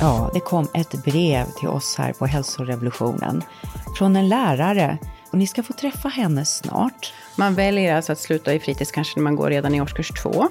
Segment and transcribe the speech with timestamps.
[0.00, 3.42] Ja, det kom ett brev till oss här på Hälsorevolutionen
[3.98, 4.98] från en lärare
[5.30, 7.12] och ni ska få träffa henne snart.
[7.36, 10.48] Man väljer alltså att sluta i fritids kanske när man går redan i årskurs två.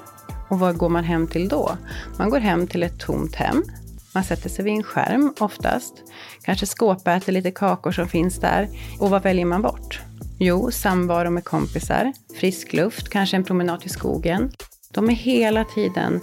[0.48, 1.76] Och vad går man hem till då?
[2.18, 3.64] Man går hem till ett tomt hem.
[4.14, 5.94] Man sätter sig vid en skärm oftast.
[6.42, 8.68] Kanske skåpäter lite kakor som finns där.
[9.00, 10.00] Och vad väljer man bort?
[10.38, 14.50] Jo, samvaro med kompisar, frisk luft, kanske en promenad i skogen.
[14.92, 16.20] De är hela tiden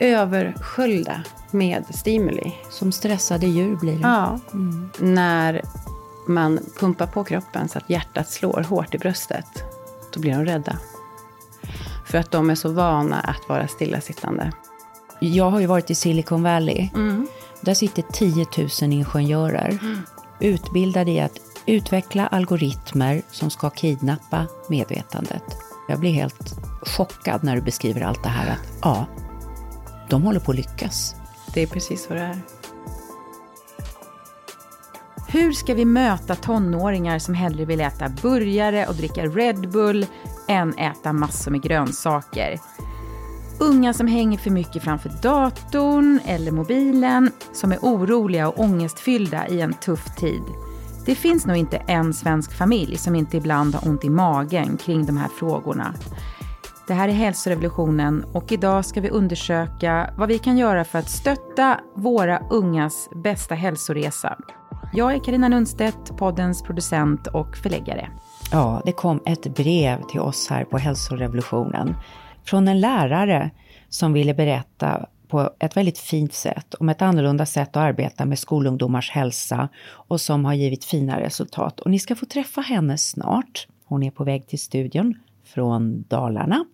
[0.00, 1.24] översköljda
[1.54, 2.54] med stimuli.
[2.70, 4.00] Som stressade djur blir det.
[4.02, 4.40] Ja.
[4.52, 4.90] Mm.
[4.98, 5.62] När
[6.26, 9.64] man pumpar på kroppen så att hjärtat slår hårt i bröstet,
[10.12, 10.78] då blir de rädda.
[12.06, 14.52] För att de är så vana att vara stillasittande.
[15.20, 16.88] Jag har ju varit i Silicon Valley.
[16.94, 17.28] Mm.
[17.60, 18.46] Där sitter 10
[18.82, 19.78] 000 ingenjörer.
[19.82, 20.00] Mm.
[20.40, 25.44] Utbildade i att utveckla algoritmer som ska kidnappa medvetandet.
[25.88, 28.50] Jag blir helt chockad när du beskriver allt det här.
[28.50, 29.06] Att ja,
[30.08, 31.14] de håller på att lyckas.
[31.54, 32.38] Det är precis vad det är.
[35.28, 40.06] Hur ska vi möta tonåringar som hellre vill äta burgare och dricka Red Bull
[40.48, 42.60] än äta massor med grönsaker?
[43.60, 49.60] Unga som hänger för mycket framför datorn eller mobilen, som är oroliga och ångestfyllda i
[49.60, 50.42] en tuff tid.
[51.06, 55.06] Det finns nog inte en svensk familj som inte ibland har ont i magen kring
[55.06, 55.94] de här frågorna.
[56.86, 61.10] Det här är hälsorevolutionen och idag ska vi undersöka vad vi kan göra för att
[61.10, 64.38] stötta våra ungas bästa hälsoresa.
[64.92, 68.10] Jag är Karina Lundstedt, poddens producent och förläggare.
[68.52, 71.96] Ja, det kom ett brev till oss här på hälsorevolutionen
[72.44, 73.50] från en lärare
[73.88, 78.38] som ville berätta på ett väldigt fint sätt om ett annorlunda sätt att arbeta med
[78.38, 81.80] skolungdomars hälsa och som har givit fina resultat.
[81.80, 83.66] Och ni ska få träffa henne snart.
[83.84, 85.14] Hon är på väg till studion
[85.54, 86.64] från Dalarna.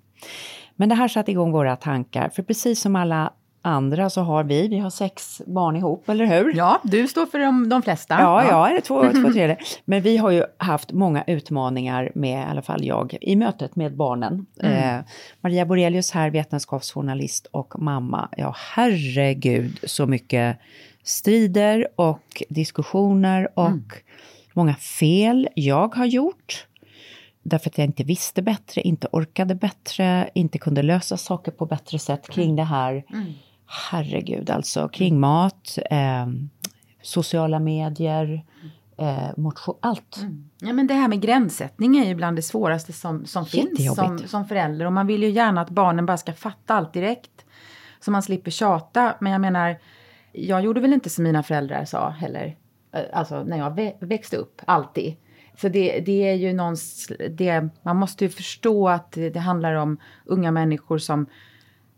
[0.77, 4.69] Men det här satte igång våra tankar, för precis som alla andra så har vi,
[4.69, 6.56] vi har sex barn ihop, eller hur?
[6.56, 8.20] Ja, du står för de, de flesta.
[8.20, 9.56] Ja, ja, är det två, två tredje.
[9.84, 13.97] Men vi har ju haft många utmaningar med, i alla fall jag, i mötet med
[13.97, 14.47] barnen.
[14.62, 14.99] Mm.
[14.99, 15.04] Eh,
[15.41, 18.28] Maria Borelius här, vetenskapsjournalist och mamma.
[18.37, 20.59] Ja, herregud så mycket
[21.04, 23.84] strider och diskussioner och mm.
[24.53, 26.66] många fel jag har gjort
[27.43, 31.99] därför att jag inte visste bättre, inte orkade bättre, inte kunde lösa saker på bättre
[31.99, 32.56] sätt kring mm.
[32.56, 33.05] det här.
[33.12, 33.33] Mm.
[33.67, 35.21] Herregud, alltså kring mm.
[35.21, 36.27] mat, eh,
[37.03, 38.45] sociala medier,
[39.01, 40.17] eh, motion, allt.
[40.17, 40.51] Mm.
[40.61, 44.19] Ja, men det här med gränssättning är ju bland det svåraste som, som finns som,
[44.19, 44.87] som förälder.
[44.87, 47.45] Och man vill ju gärna att barnen bara ska fatta allt direkt.
[48.01, 49.15] Så man slipper tjata.
[49.21, 49.78] Men jag menar,
[50.33, 52.57] jag gjorde väl inte som mina föräldrar sa heller.
[52.93, 55.17] Eh, alltså när jag växte upp, alltid.
[55.60, 59.75] Så det, det är ju någons, det, man måste ju förstå att det, det handlar
[59.75, 61.26] om unga människor som,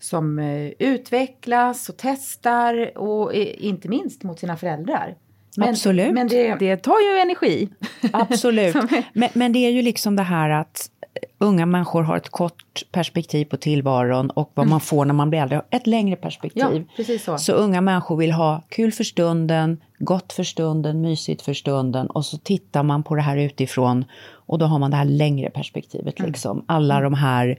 [0.00, 5.16] som uh, utvecklas och testar och inte minst mot sina föräldrar.
[5.56, 6.14] Men, Absolut.
[6.14, 7.68] Men det, det tar ju energi.
[8.12, 8.76] Absolut.
[9.12, 10.90] men, men det är ju liksom det här att
[11.38, 14.70] unga människor har ett kort perspektiv på tillvaron och vad mm.
[14.70, 16.84] man får när man blir äldre, ett längre perspektiv.
[16.88, 17.38] Ja, precis så.
[17.38, 22.24] så unga människor vill ha kul för stunden, gott för stunden, mysigt för stunden och
[22.24, 26.18] så tittar man på det här utifrån och då har man det här längre perspektivet.
[26.18, 26.30] Mm.
[26.30, 26.64] Liksom.
[26.68, 27.12] Alla mm.
[27.12, 27.58] de här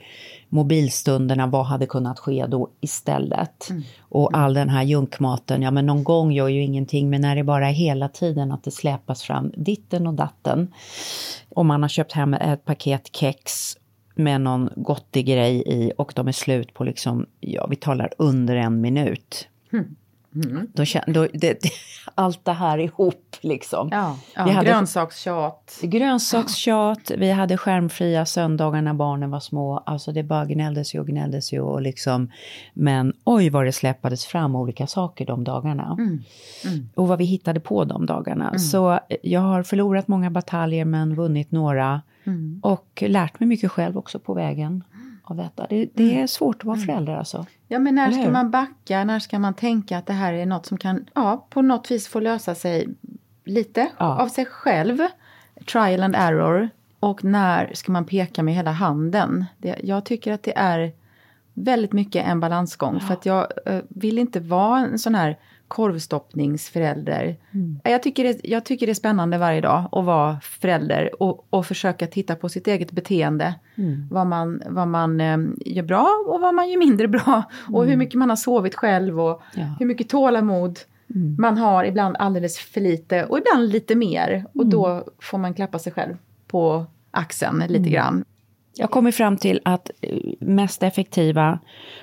[0.50, 3.70] mobilstunderna, vad hade kunnat ske då istället?
[3.70, 3.84] Mm.
[4.00, 7.44] Och all den här junkmaten, ja men någon gång gör ju ingenting, men när det
[7.44, 10.74] bara är hela tiden att det släpas fram ditten och datten.
[11.50, 13.78] Och man har köpt hem ett paket kex
[14.16, 18.56] med någon gottig grej i och de är slut på liksom, ja vi talar under
[18.56, 19.48] en minut.
[19.74, 19.96] Mm.
[20.36, 20.68] Mm.
[20.74, 21.60] Då, då, det,
[22.16, 23.90] allt det här ihop liksom.
[23.92, 25.80] Ja, ja, vi hade, grönsakstjat.
[25.82, 29.78] Grönsakstjat, vi hade skärmfria söndagar när barnen var små.
[29.78, 32.32] Alltså det bara gnälldes ju och gnälldes ju och liksom.
[32.74, 35.96] Men oj vad det släppades fram olika saker de dagarna.
[36.00, 36.24] Mm.
[36.66, 36.90] Mm.
[36.96, 38.48] Och vad vi hittade på de dagarna.
[38.48, 38.60] Mm.
[38.60, 42.02] Så jag har förlorat många bataljer men vunnit några.
[42.26, 42.60] Mm.
[42.64, 44.84] Och lärt mig mycket själv också på vägen
[45.24, 45.68] av detta.
[45.70, 46.24] Det, det mm.
[46.24, 46.88] är svårt att vara mm.
[46.88, 47.46] förälder alltså.
[47.68, 50.66] Ja men när ska man backa, när ska man tänka att det här är något
[50.66, 52.88] som kan ja, på något vis få lösa sig
[53.44, 54.22] lite ja.
[54.22, 55.00] av sig själv.
[55.72, 56.70] Trial and error.
[57.00, 59.46] Och när ska man peka med hela handen?
[59.58, 60.92] Det, jag tycker att det är
[61.54, 62.94] väldigt mycket en balansgång.
[62.94, 63.08] Ja.
[63.08, 65.38] För att jag äh, vill inte vara en sån här
[65.74, 67.38] korvstoppningsförälder.
[67.52, 67.80] Mm.
[67.84, 71.66] Jag, tycker det, jag tycker det är spännande varje dag att vara förälder och, och
[71.66, 73.56] försöka titta på sitt eget beteende.
[73.76, 74.08] Mm.
[74.12, 77.44] Vad man, vad man eh, gör bra och vad man gör mindre bra.
[77.68, 77.76] Mm.
[77.76, 79.76] Och hur mycket man har sovit själv och ja.
[79.80, 80.80] hur mycket tålamod
[81.16, 81.36] mm.
[81.40, 81.84] man har.
[81.84, 84.46] Ibland alldeles för lite och ibland lite mer.
[84.54, 85.04] Och då mm.
[85.22, 86.18] får man klappa sig själv
[86.48, 87.92] på axeln lite mm.
[87.92, 88.26] grann.
[88.76, 91.60] Jag kommer fram till att eh, mest effektiva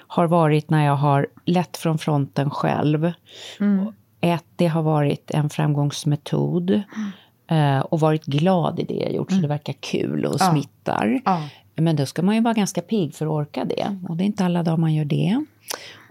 [0.06, 3.12] har varit när jag har lett från fronten själv.
[3.60, 3.92] Mm.
[4.20, 6.70] ett, det har varit en framgångsmetod.
[6.70, 7.82] Mm.
[7.82, 9.38] och varit glad i det jag gjort, mm.
[9.38, 10.50] så det verkar kul och ja.
[10.50, 11.20] smittar.
[11.24, 11.48] Ja.
[11.76, 13.96] Men då ska man ju vara ganska pigg för att orka det.
[14.08, 15.44] Och det är inte alla dagar man gör det.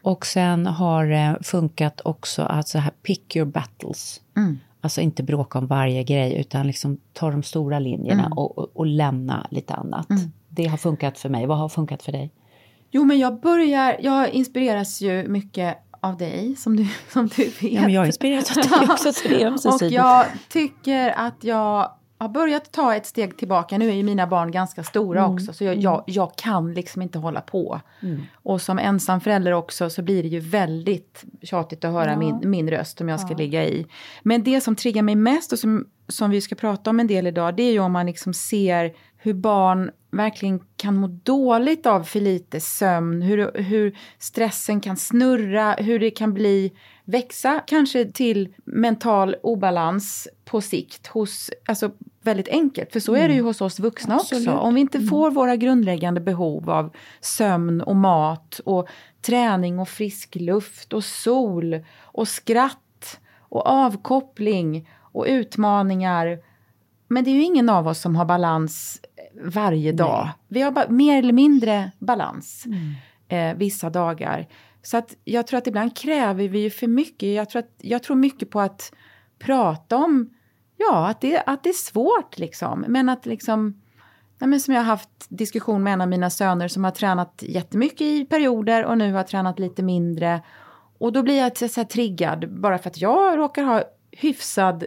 [0.01, 4.21] Och sen har det funkat också att så här pick your battles.
[4.37, 4.59] Mm.
[4.81, 8.37] Alltså inte bråka om varje grej utan liksom ta de stora linjerna mm.
[8.37, 10.09] och, och, och, lämna lite annat.
[10.09, 10.31] Mm.
[10.49, 11.45] Det har funkat för mig.
[11.45, 12.33] Vad har funkat för dig?
[12.91, 17.63] Jo men jag börjar, jag inspireras ju mycket av dig som du, som du vet.
[17.63, 21.91] Ja men jag inspireras av dig också så det är Och jag tycker att jag
[22.19, 23.77] har börjat ta ett steg tillbaka.
[23.77, 25.33] Nu är ju mina barn ganska stora mm.
[25.33, 27.81] också så jag, jag, jag, kan liksom inte hålla på.
[28.01, 28.21] Mm.
[28.33, 32.17] Och som ensam förälder också så blir det ju väldigt tjatigt att höra ja.
[32.17, 33.37] min, min röst om jag ska ja.
[33.37, 33.85] ligga i.
[34.23, 37.27] Men det som triggar mig mest och som, som vi ska prata om en del
[37.27, 42.03] idag det är ju om man liksom ser hur barn verkligen kan må dåligt av
[42.03, 46.71] för lite sömn, hur, hur stressen kan snurra, hur det kan bli
[47.03, 53.33] växa kanske till mental obalans på sikt hos, alltså väldigt enkelt, för så är det
[53.33, 53.45] ju mm.
[53.45, 54.47] hos oss vuxna Absolut.
[54.47, 54.59] också.
[54.59, 55.09] Om vi inte mm.
[55.09, 58.87] får våra grundläggande behov av sömn och mat och
[59.21, 66.39] träning och frisk luft och sol och skratt och avkoppling och utmaningar.
[67.07, 69.01] Men det är ju ingen av oss som har balans
[69.43, 70.23] varje dag.
[70.25, 70.33] Nej.
[70.47, 72.93] Vi har mer eller mindre balans mm.
[73.27, 74.47] eh, vissa dagar.
[74.81, 77.29] Så att jag tror att ibland kräver vi ju för mycket.
[77.29, 78.93] Jag tror, att, jag tror mycket på att
[79.39, 80.29] prata om,
[80.77, 82.85] ja, att det, att det är svårt liksom.
[82.87, 83.81] Men att liksom,
[84.37, 87.43] nej men som jag har haft diskussion med en av mina söner som har tränat
[87.47, 90.41] jättemycket i perioder och nu har tränat lite mindre.
[90.97, 94.83] Och då blir jag så här triggad bara för att jag råkar ha hyfsad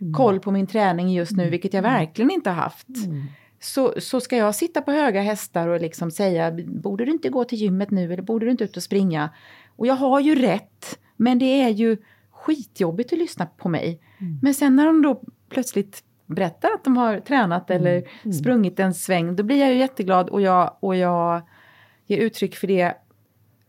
[0.00, 0.14] mm.
[0.14, 2.88] koll på min träning just nu, vilket jag verkligen inte har haft.
[3.06, 3.26] Mm
[3.64, 7.44] så, så ska jag sitta på höga hästar och liksom säga borde du inte gå
[7.44, 9.30] till gymmet nu eller borde du inte ut och springa?
[9.76, 11.96] Och jag har ju rätt, men det är ju
[12.30, 14.00] skitjobbigt att lyssna på mig.
[14.18, 14.38] Mm.
[14.42, 17.82] Men sen när de då plötsligt berättar att de har tränat mm.
[17.82, 18.32] eller mm.
[18.32, 21.42] sprungit en sväng, då blir jag ju jätteglad och jag, och jag
[22.06, 22.94] ger uttryck för det.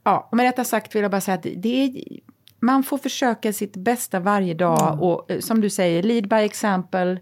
[0.04, 2.20] Ja, och med detta sagt vill jag bara säga att det är,
[2.60, 5.00] man får försöka sitt bästa varje dag mm.
[5.00, 7.20] och eh, som du säger, lead by example.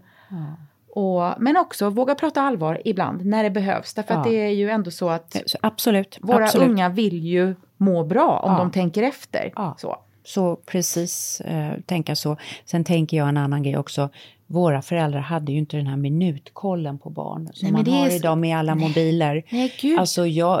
[0.94, 3.94] Och, men också våga prata allvar ibland när det behövs.
[3.94, 4.20] Därför ja.
[4.20, 6.68] att det är ju ändå så att absolut, våra absolut.
[6.68, 8.58] unga vill ju må bra om ja.
[8.58, 9.52] de tänker efter.
[9.56, 9.74] Ja.
[9.78, 9.96] Så.
[10.24, 12.36] så precis, eh, tänka så.
[12.64, 14.10] Sen tänker jag en annan grej också
[14.54, 18.16] våra föräldrar hade ju inte den här minutkollen på barn som Nej, man har så...
[18.16, 19.44] idag med alla mobiler.
[19.50, 20.60] Nej, alltså jag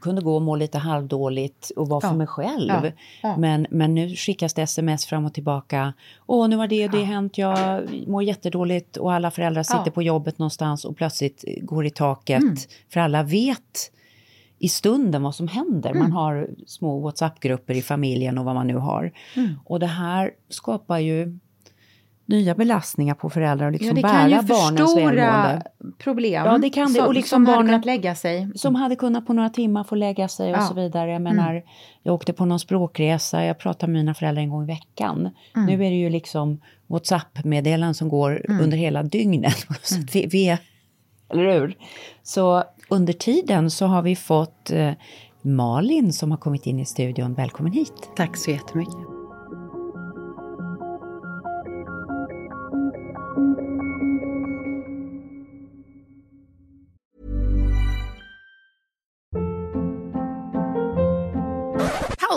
[0.00, 2.08] kunde gå och må lite halvdåligt och vara ja.
[2.08, 2.70] för mig själv.
[2.84, 2.90] Ja.
[3.22, 3.36] Ja.
[3.36, 5.92] Men, men nu skickas det sms fram och tillbaka.
[6.26, 10.02] Åh, nu har det och det hänt, jag mår jättedåligt och alla föräldrar sitter på
[10.02, 12.42] jobbet någonstans och plötsligt går i taket.
[12.42, 12.56] Mm.
[12.92, 13.90] För alla vet
[14.58, 15.90] i stunden vad som händer.
[15.90, 16.02] Mm.
[16.02, 19.12] Man har små WhatsApp-grupper i familjen och vad man nu har.
[19.36, 19.48] Mm.
[19.64, 21.38] Och det här skapar ju
[22.30, 25.20] nya belastningar på föräldrar och liksom ja, bära barnens välmående.
[25.20, 25.62] Det kan ju förstora
[25.98, 26.44] problem.
[26.44, 27.02] Ja, det kan det.
[27.02, 28.48] Och liksom som barnen, hade kunnat lägga sig.
[28.54, 30.62] Som hade kunnat på några timmar få lägga sig och ja.
[30.62, 31.10] så vidare.
[31.10, 31.62] Jag menar, mm.
[32.02, 35.30] jag åkte på någon språkresa, jag pratar med mina föräldrar en gång i veckan.
[35.56, 35.66] Mm.
[35.66, 38.62] Nu är det ju liksom WhatsApp-meddelanden som går mm.
[38.64, 39.66] under hela dygnet.
[39.82, 40.06] Så mm.
[40.12, 40.58] vi, vi,
[41.32, 41.76] eller hur?
[42.22, 44.92] Så under tiden så har vi fått eh,
[45.42, 47.34] Malin som har kommit in i studion.
[47.34, 48.10] Välkommen hit.
[48.16, 49.19] Tack så jättemycket.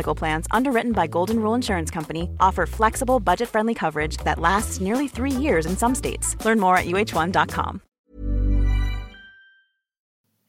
[0.00, 5.08] medical Plans, underwritten by Golden Rule Insurance Company, offer flexible, budget-friendly coverage that lasts nearly
[5.08, 6.36] three years in some states.
[6.44, 7.80] Learn more at uh1.com.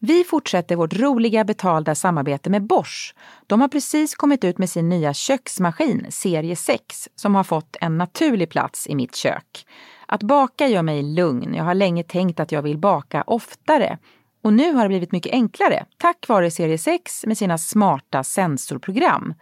[0.03, 3.15] Vi fortsätter vårt roliga betalda samarbete med Bosch.
[3.47, 7.97] De har precis kommit ut med sin nya köksmaskin, serie 6, som har fått en
[7.97, 9.65] naturlig plats i mitt kök.
[10.05, 11.53] Att baka gör mig lugn.
[11.55, 13.97] Jag har länge tänkt att jag vill baka oftare.
[14.41, 19.33] Och nu har det blivit mycket enklare tack vare serie 6 med sina smarta sensorprogram.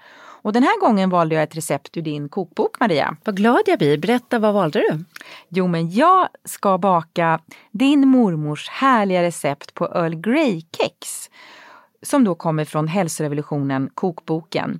[0.42, 3.18] Och den här gången valde jag ett recept ur din kokbok, Maria.
[3.24, 3.98] Vad glad jag blir.
[3.98, 5.06] Berätta, vad valde du?
[5.50, 7.40] Jo, men jag ska baka
[7.72, 11.30] din mormors härliga recept på Earl Grey-kex.
[12.02, 14.80] Som då kommer från Hälsorevolutionen, kokboken.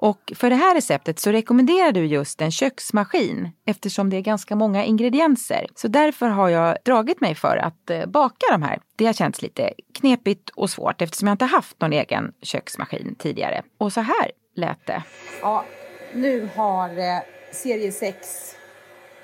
[0.00, 4.56] Och för det här receptet så rekommenderar du just en köksmaskin eftersom det är ganska
[4.56, 5.66] många ingredienser.
[5.74, 8.80] Så därför har jag dragit mig för att eh, baka de här.
[8.96, 13.62] Det har känts lite knepigt och svårt eftersom jag inte haft någon egen köksmaskin tidigare.
[13.78, 15.02] Och så här lät det.
[15.42, 15.64] Ja,
[16.14, 18.56] nu har eh, serie 6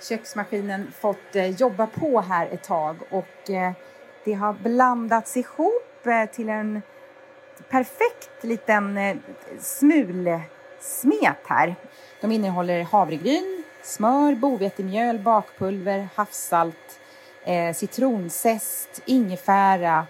[0.08, 3.50] köksmaskinen fått eh, jobba på här ett tag och
[4.24, 6.82] det har blandats ihop till en
[7.70, 9.20] perfekt liten
[9.58, 10.40] smul
[10.84, 11.76] smulsmet här.
[12.20, 17.00] De innehåller havregryn, smör, bovetemjöl, bakpulver, havssalt,
[17.44, 20.06] eh, citronzest, ingefära,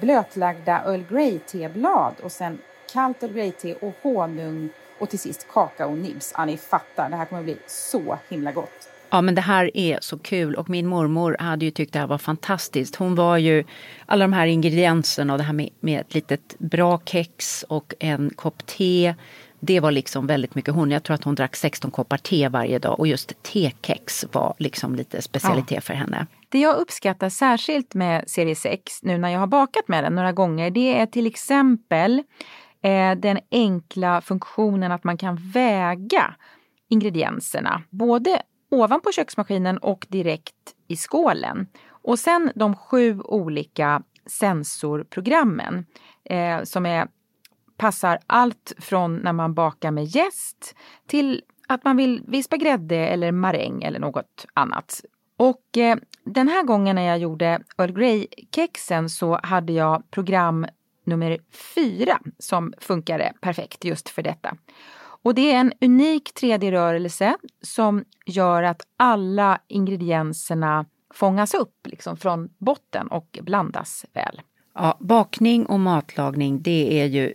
[0.00, 2.58] blötlagda Earl Grey-teblad och sen
[2.92, 4.68] kallt Earl Grey-te och honung
[4.98, 6.32] och till sist kakaonibs.
[6.36, 8.88] Ja, ni fattar, det här kommer att bli så himla gott.
[9.10, 12.06] Ja, men det här är så kul och min mormor hade ju tyckt det här
[12.06, 12.96] var fantastiskt.
[12.96, 13.64] Hon var ju
[14.06, 18.30] alla de här ingredienserna och det här med, med ett litet bra kex och en
[18.36, 19.14] kopp te.
[19.66, 20.90] Det var liksom väldigt mycket hon.
[20.90, 24.94] Jag tror att hon drack 16 koppar te varje dag och just tekex var liksom
[24.94, 25.80] lite specialitet ja.
[25.80, 26.26] för henne.
[26.48, 30.32] Det jag uppskattar särskilt med serie 6 nu när jag har bakat med den några
[30.32, 32.22] gånger det är till exempel
[32.82, 36.34] eh, den enkla funktionen att man kan väga
[36.88, 37.82] ingredienserna.
[37.90, 40.54] Både ovanpå köksmaskinen och direkt
[40.88, 41.66] i skålen.
[41.88, 45.86] Och sen de sju olika sensorprogrammen
[46.24, 47.08] eh, som är,
[47.76, 50.74] passar allt från när man bakar med jäst
[51.06, 55.00] till att man vill vispa grädde eller maräng eller något annat.
[55.36, 60.66] Och eh, den här gången när jag gjorde Earl Grey-kexen så hade jag program
[61.04, 61.38] nummer
[61.74, 64.56] fyra som funkade perfekt just för detta.
[65.22, 72.48] Och det är en unik 3D-rörelse som gör att alla ingredienserna fångas upp liksom från
[72.58, 74.40] botten och blandas väl.
[74.74, 77.34] Ja, bakning och matlagning det är ju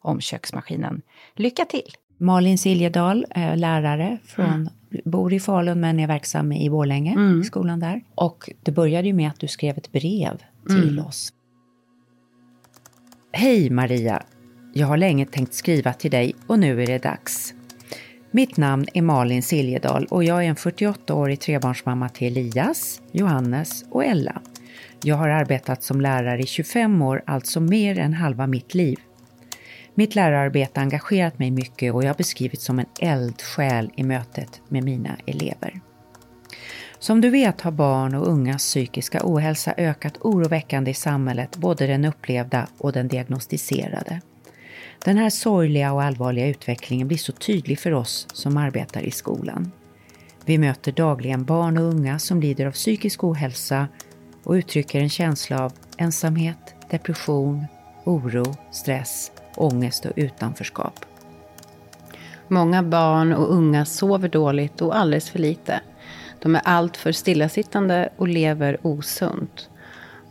[0.00, 1.02] om köksmaskinen.
[1.36, 1.92] Lycka till!
[2.18, 3.26] Malin Siljedal,
[3.56, 4.68] lärare från mm.
[5.04, 7.44] bor i Falun men är verksam i Borlänge, mm.
[7.44, 8.02] skolan där.
[8.14, 11.06] Och det började ju med att du skrev ett brev till mm.
[11.06, 11.32] oss.
[13.32, 14.22] Hej Maria!
[14.72, 17.54] Jag har länge tänkt skriva till dig och nu är det dags.
[18.30, 24.04] Mitt namn är Malin Siljedal och jag är en 48-årig trebarnsmamma till Elias, Johannes och
[24.04, 24.42] Ella.
[25.02, 28.98] Jag har arbetat som lärare i 25 år, alltså mer än halva mitt liv.
[29.94, 34.60] Mitt lärararbete har engagerat mig mycket och jag har beskrivits som en eldsjäl i mötet
[34.68, 35.80] med mina elever.
[36.98, 42.04] Som du vet har barn och ungas psykiska ohälsa ökat oroväckande i samhället, både den
[42.04, 44.20] upplevda och den diagnostiserade.
[45.04, 49.72] Den här sorgliga och allvarliga utvecklingen blir så tydlig för oss som arbetar i skolan.
[50.44, 53.88] Vi möter dagligen barn och unga som lider av psykisk ohälsa
[54.44, 57.66] och uttrycker en känsla av ensamhet, depression,
[58.04, 61.04] oro, stress ångest och utanförskap.
[62.48, 65.80] Många barn och unga sover dåligt och alldeles för lite.
[66.38, 69.68] De är alltför stillasittande och lever osunt.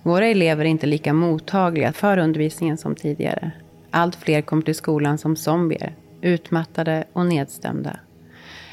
[0.03, 3.51] Våra elever är inte lika mottagliga för undervisningen som tidigare.
[3.91, 7.99] Allt fler kommer till skolan som zombier, utmattade och nedstämda.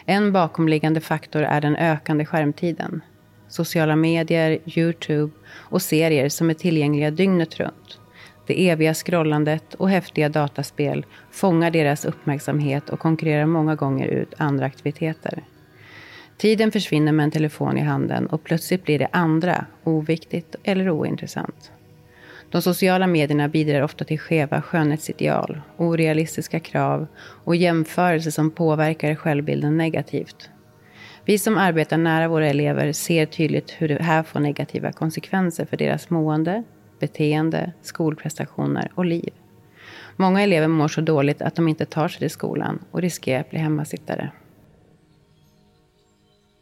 [0.04, 3.02] En bakomliggande faktor är den ökande skärmtiden.
[3.48, 8.00] Sociala medier, Youtube och serier som är tillgängliga dygnet runt.
[8.46, 14.66] Det eviga scrollandet och häftiga dataspel fångar deras uppmärksamhet och konkurrerar många gånger ut andra
[14.66, 15.42] aktiviteter.
[16.36, 21.70] Tiden försvinner med en telefon i handen och plötsligt blir det andra oviktigt eller ointressant.
[22.50, 27.06] De sociala medierna bidrar ofta till skeva skönhetsideal, orealistiska krav
[27.44, 30.50] och jämförelser som påverkar självbilden negativt.
[31.24, 35.76] Vi som arbetar nära våra elever ser tydligt hur det här får negativa konsekvenser för
[35.76, 36.62] deras mående,
[36.98, 39.30] beteende, skolprestationer och liv.
[40.16, 43.50] Många elever mår så dåligt att de inte tar sig till skolan och riskerar att
[43.50, 44.30] bli hemmasittare.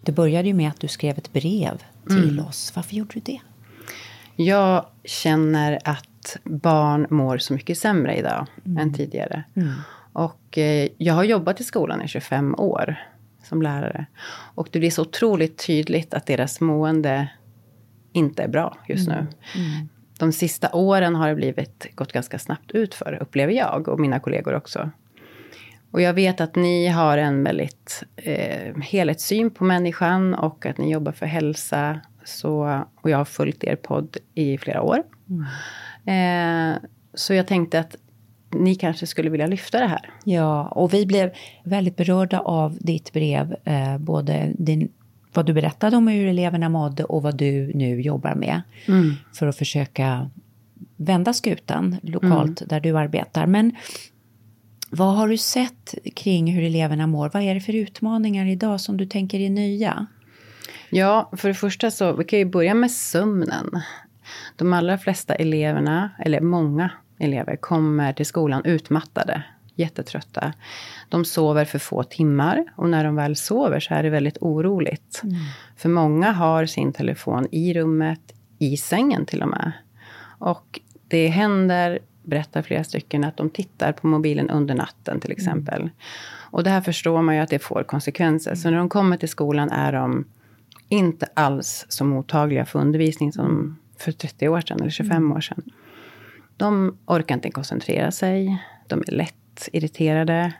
[0.00, 2.46] Det började ju med att du skrev ett brev till mm.
[2.46, 2.72] oss.
[2.76, 3.40] Varför gjorde du det?
[4.36, 8.78] Jag känner att barn mår så mycket sämre idag mm.
[8.78, 9.44] än tidigare.
[9.56, 9.72] Mm.
[10.12, 12.96] Och eh, jag har jobbat i skolan i 25 år
[13.42, 14.06] som lärare.
[14.54, 17.28] Och det blir så otroligt tydligt att deras mående
[18.12, 19.14] inte är bra just nu.
[19.14, 19.28] Mm.
[19.54, 19.88] Mm.
[20.18, 24.20] De sista åren har det blivit, gått ganska snabbt ut för upplever jag och mina
[24.20, 24.90] kollegor också.
[25.90, 30.92] Och jag vet att ni har en väldigt eh, helhetssyn på människan och att ni
[30.92, 32.00] jobbar för hälsa.
[32.24, 35.02] Så, och jag har följt er podd i flera år.
[36.06, 36.74] Mm.
[36.74, 36.78] Eh,
[37.14, 37.96] så jag tänkte att
[38.50, 40.10] ni kanske skulle vilja lyfta det här.
[40.24, 41.30] Ja, och vi blev
[41.64, 43.56] väldigt berörda av ditt brev.
[43.64, 44.92] Eh, både din,
[45.36, 48.62] vad du berättade om hur eleverna mådde och vad du nu jobbar med.
[48.86, 49.14] Mm.
[49.32, 50.30] För att försöka
[50.96, 52.68] vända skutan lokalt mm.
[52.68, 53.46] där du arbetar.
[53.46, 53.72] Men
[54.90, 57.30] vad har du sett kring hur eleverna mår?
[57.32, 60.06] Vad är det för utmaningar idag som du tänker är nya?
[60.90, 63.70] Ja, för det första så vi kan ju börja med sömnen.
[64.56, 69.42] De allra flesta eleverna, eller många elever, kommer till skolan utmattade,
[69.74, 70.52] jättetrötta.
[71.08, 75.20] De sover för få timmar och när de väl sover så är det väldigt oroligt.
[75.24, 75.36] Mm.
[75.76, 78.20] För många har sin telefon i rummet,
[78.58, 79.72] i sängen till och med.
[80.38, 85.80] Och det händer berättar flera stycken att de tittar på mobilen under natten till exempel.
[85.80, 85.92] Mm.
[86.50, 88.54] Och det här förstår man ju att det får konsekvenser.
[88.54, 90.24] Så när de kommer till skolan är de
[90.88, 95.32] inte alls så mottagliga för undervisning som för 30 år sedan eller 25 mm.
[95.32, 95.62] år sedan.
[96.56, 98.62] De orkar inte koncentrera sig.
[98.86, 99.34] De är lätt
[99.72, 100.52] irriterade.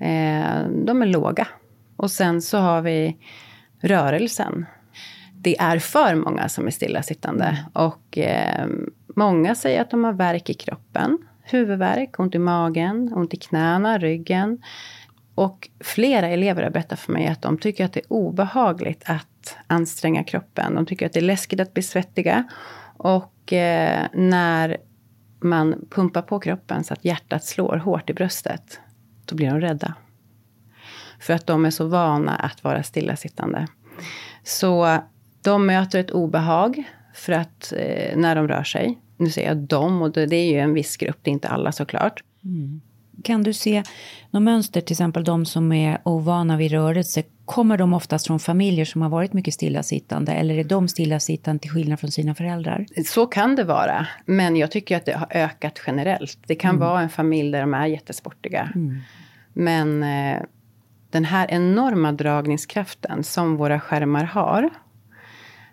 [0.00, 1.48] Eh, de är låga.
[1.96, 3.16] Och sen så har vi
[3.80, 4.66] rörelsen.
[5.34, 7.66] Det är för många som är stillasittande.
[7.72, 8.66] Och eh,
[9.18, 13.98] Många säger att de har värk i kroppen, huvudvärk, ont i magen, ont i knäna,
[13.98, 14.62] ryggen.
[15.34, 19.56] Och flera elever har berättat för mig att de tycker att det är obehagligt att
[19.66, 20.74] anstränga kroppen.
[20.74, 22.44] De tycker att det är läskigt att bli svettiga.
[22.96, 24.76] Och eh, när
[25.40, 28.80] man pumpar på kroppen så att hjärtat slår hårt i bröstet,
[29.24, 29.94] då blir de rädda.
[31.20, 33.66] För att de är så vana att vara stillasittande.
[34.44, 34.98] Så
[35.42, 40.02] de möter ett obehag för att eh, när de rör sig nu säger jag dem
[40.02, 42.22] och det, det är ju en viss grupp, det är inte alla såklart.
[42.44, 42.80] Mm.
[43.24, 43.82] Kan du se
[44.30, 48.84] något mönster, till exempel de som är ovana vid rörelse, kommer de oftast från familjer
[48.84, 52.86] som har varit mycket stillasittande eller är de stillasittande till skillnad från sina föräldrar?
[53.06, 56.38] Så kan det vara, men jag tycker att det har ökat generellt.
[56.46, 56.80] Det kan mm.
[56.80, 58.72] vara en familj där de är jättesportiga.
[58.74, 59.00] Mm.
[59.52, 60.42] Men eh,
[61.10, 64.70] den här enorma dragningskraften som våra skärmar har,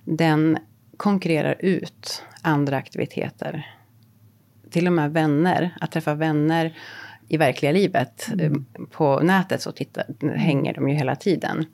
[0.03, 0.57] den
[0.97, 3.75] konkurrerar ut andra aktiviteter.
[4.71, 6.77] Till och med vänner, att träffa vänner
[7.33, 8.27] i verkliga livet.
[8.33, 8.65] Mm.
[8.91, 11.65] På nätet så tittar, hänger de ju hela tiden.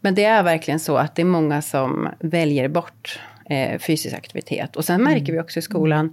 [0.00, 4.76] Men det är verkligen så att det är många som väljer bort eh, fysisk aktivitet.
[4.76, 5.12] Och sen mm.
[5.12, 6.12] märker vi också i skolan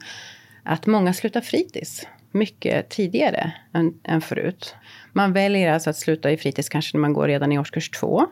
[0.64, 4.76] att många slutar fritids mycket tidigare än, än förut.
[5.14, 8.26] Man väljer alltså att sluta i fritids kanske när man går redan i årskurs två.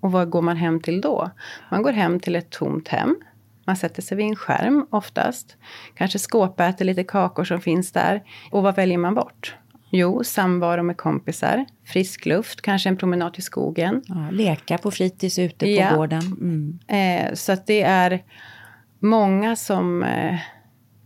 [0.00, 1.30] Och vad går man hem till då?
[1.70, 3.16] Man går hem till ett tomt hem
[3.66, 5.56] man sätter sig vid en skärm oftast.
[5.94, 8.22] Kanske skåpäter lite kakor som finns där.
[8.50, 9.56] Och vad väljer man bort?
[9.96, 14.02] Jo, samvaro med kompisar, frisk luft, kanske en promenad i skogen.
[14.06, 15.96] Ja, leka på fritids ute på ja.
[15.96, 16.22] gården.
[16.22, 16.78] Mm.
[16.88, 18.22] Eh, så att det är
[18.98, 20.38] många som eh,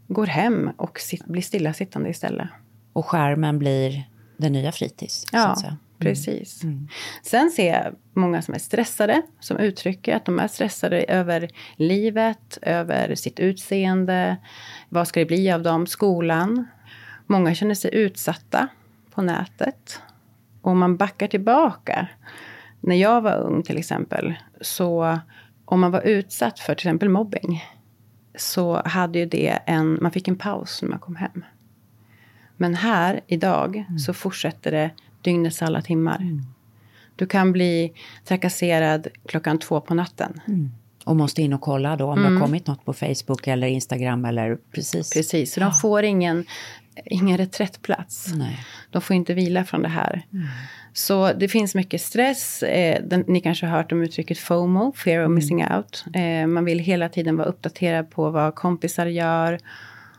[0.08, 2.48] går hem och sit, blir stillasittande istället.
[2.92, 5.26] Och skärmen blir den nya fritids?
[5.32, 5.56] Ja,
[5.98, 6.62] Precis.
[6.62, 6.74] Mm.
[6.74, 6.88] mm.
[7.22, 12.58] Sen ser jag många som är stressade, som uttrycker att de är stressade över livet,
[12.62, 14.36] över sitt utseende.
[14.88, 15.86] Vad ska det bli av dem?
[15.86, 16.66] Skolan.
[17.26, 18.68] Många känner sig utsatta
[19.18, 20.00] på nätet.
[20.62, 22.08] Och om man backar tillbaka.
[22.80, 25.18] När jag var ung till exempel, så
[25.64, 27.64] om man var utsatt för till exempel mobbing,
[28.36, 31.44] så hade ju det en, man fick en paus när man kom hem.
[32.56, 33.98] Men här idag mm.
[33.98, 34.90] så fortsätter det
[35.22, 36.20] dygnets alla timmar.
[36.20, 36.42] Mm.
[37.16, 37.92] Du kan bli
[38.24, 40.40] trakasserad klockan två på natten.
[40.46, 40.70] Mm.
[41.04, 42.22] Och måste in och kolla då om mm.
[42.22, 42.42] det har mm.
[42.42, 45.10] kommit något på Facebook eller Instagram eller precis.
[45.10, 45.64] Precis, så ja.
[45.64, 46.44] de får ingen,
[47.04, 48.32] ingen reträttplats.
[48.34, 48.66] Nej.
[48.90, 50.22] De får inte vila från det här.
[50.32, 50.46] Mm.
[50.92, 52.62] Så det finns mycket stress.
[52.62, 55.34] Eh, den, ni kanske har hört om uttrycket FOMO, fear of mm.
[55.34, 56.04] missing out.
[56.14, 59.58] Eh, man vill hela tiden vara uppdaterad på vad kompisar gör.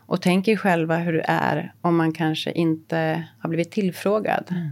[0.06, 4.44] Och tänker själva hur det är om man kanske inte har blivit tillfrågad.
[4.50, 4.70] Mm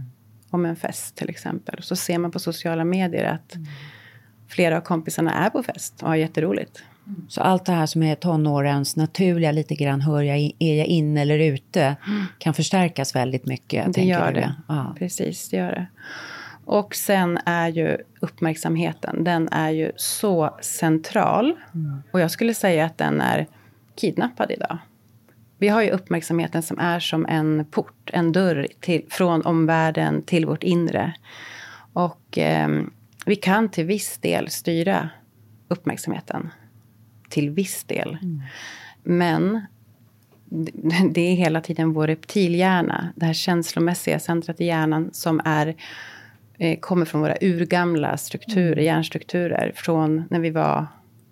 [0.49, 1.83] om en fest till exempel.
[1.83, 3.67] Så ser man på sociala medier att mm.
[4.47, 6.83] flera av kompisarna är på fest och har jätteroligt.
[7.27, 11.21] Så allt det här som är tonårens naturliga, lite grann, hör jag, är jag inne
[11.21, 11.95] eller ute,
[12.37, 13.93] kan förstärkas väldigt mycket.
[13.93, 14.55] Det gör det.
[14.67, 14.95] Ja.
[14.99, 15.87] Precis, det gör det.
[16.65, 21.55] Och sen är ju uppmärksamheten, den är ju så central.
[22.11, 23.47] Och jag skulle säga att den är
[23.95, 24.77] kidnappad idag.
[25.57, 30.45] Vi har ju uppmärksamheten som är som en port, en dörr till, från omvärlden till
[30.45, 31.13] vårt inre.
[31.93, 32.69] Och eh,
[33.25, 35.09] vi kan till viss del styra
[35.67, 36.49] uppmärksamheten.
[37.29, 38.17] Till viss del.
[39.03, 39.61] Men
[40.49, 45.75] det- det är hela tiden vår reptilhjärna, det här känslomässiga centret i hjärnan som är,
[46.57, 50.87] eh, kommer från våra urgamla strukturer, hjärnstrukturer från när vi var,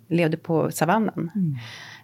[0.08, 1.30] levde på savannen.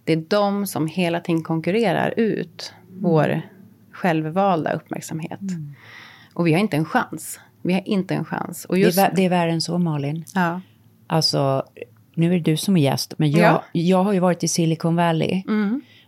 [0.04, 3.42] Det är de som hela tiden konkurrerar ut vår
[3.90, 5.40] självvalda uppmärksamhet.
[6.34, 7.40] Och vi har inte en chans.
[7.62, 8.64] Vi har inte en chans.
[8.64, 10.24] Och Det, just, är, vä- det är värre än så, Malin.
[10.34, 10.60] ja.
[11.06, 11.62] Alltså,
[12.16, 13.64] nu är det du som är gäst, men jag, Ja.
[13.72, 15.42] jag har ju varit i Silicon Valley.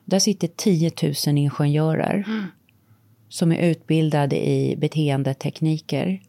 [0.04, 0.90] Där sitter 10
[1.26, 2.24] 000 ingenjörer
[3.28, 6.20] som är utbildade i beteendetekniker.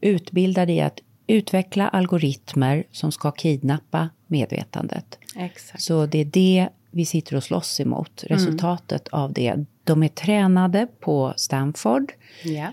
[0.00, 5.18] Utbildade i att utveckla algoritmer som ska kidnappa medvetandet.
[5.36, 5.82] Exakt.
[5.82, 9.64] Så det är det vi sitter och slåss emot, resultatet av det.
[9.84, 12.12] De är tränade på Stanford
[12.44, 12.66] Ja.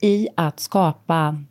[0.00, 1.44] i att skapa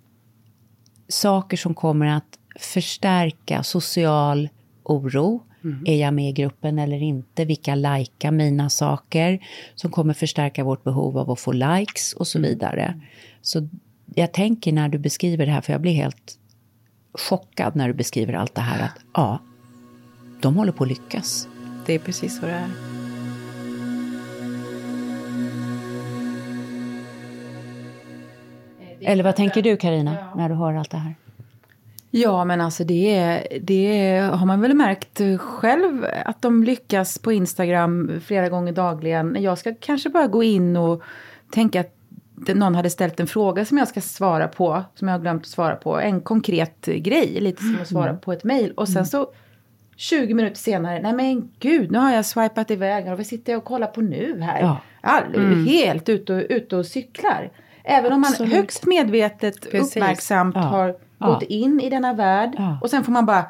[1.07, 4.49] saker som kommer att förstärka social
[4.83, 5.43] oro.
[5.85, 7.45] Är jag med i gruppen eller inte?
[7.45, 9.39] Vilka likar mina saker?
[9.75, 13.01] Som kommer förstärka vårt behov av att få likes och så vidare.
[13.41, 13.67] Så
[14.15, 16.39] jag tänker när du beskriver det här, för jag blir helt
[17.13, 19.39] chockad när du beskriver allt det här, att ja,
[20.41, 21.47] de håller på att lyckas.
[21.85, 22.69] Det är precis så det är.
[29.01, 31.15] Eller vad tänker du Karina när du hör allt det här?
[32.11, 38.11] Ja, men alltså det, det har man väl märkt själv att de lyckas på Instagram
[38.25, 39.37] flera gånger dagligen.
[39.39, 41.01] Jag ska kanske bara gå in och
[41.51, 41.95] tänka att
[42.55, 45.47] någon hade ställt en fråga som jag ska svara på, som jag har glömt att
[45.47, 45.99] svara på.
[45.99, 48.71] En konkret grej, lite som att svara på ett mejl.
[48.71, 49.27] Och sen så
[49.95, 53.57] 20 minuter senare, nej men gud, nu har jag swipat iväg och vad sitter jag
[53.59, 54.59] och kollar på nu här?
[54.61, 54.77] Ja.
[55.01, 57.51] All, Helt ute och, ute och cyklar.
[57.83, 58.53] Även om man Absolut.
[58.53, 59.95] högst medvetet, Precis.
[59.97, 60.61] uppmärksamt Ja.
[60.61, 61.27] har Ja.
[61.27, 62.53] gått in i denna värld.
[62.57, 62.77] Ja.
[62.81, 63.45] Och sen får man bara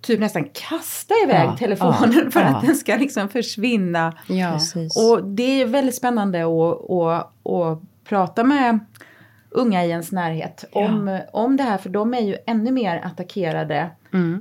[0.00, 2.46] typ nästan kasta iväg Ja, telefonen ja, för ja.
[2.46, 4.12] att den ska liksom försvinna.
[4.96, 8.78] Och det är väldigt spännande att, att, att prata med
[9.50, 11.78] unga i ens närhet om, om det här.
[11.78, 13.90] För de är ju ännu mer attackerade.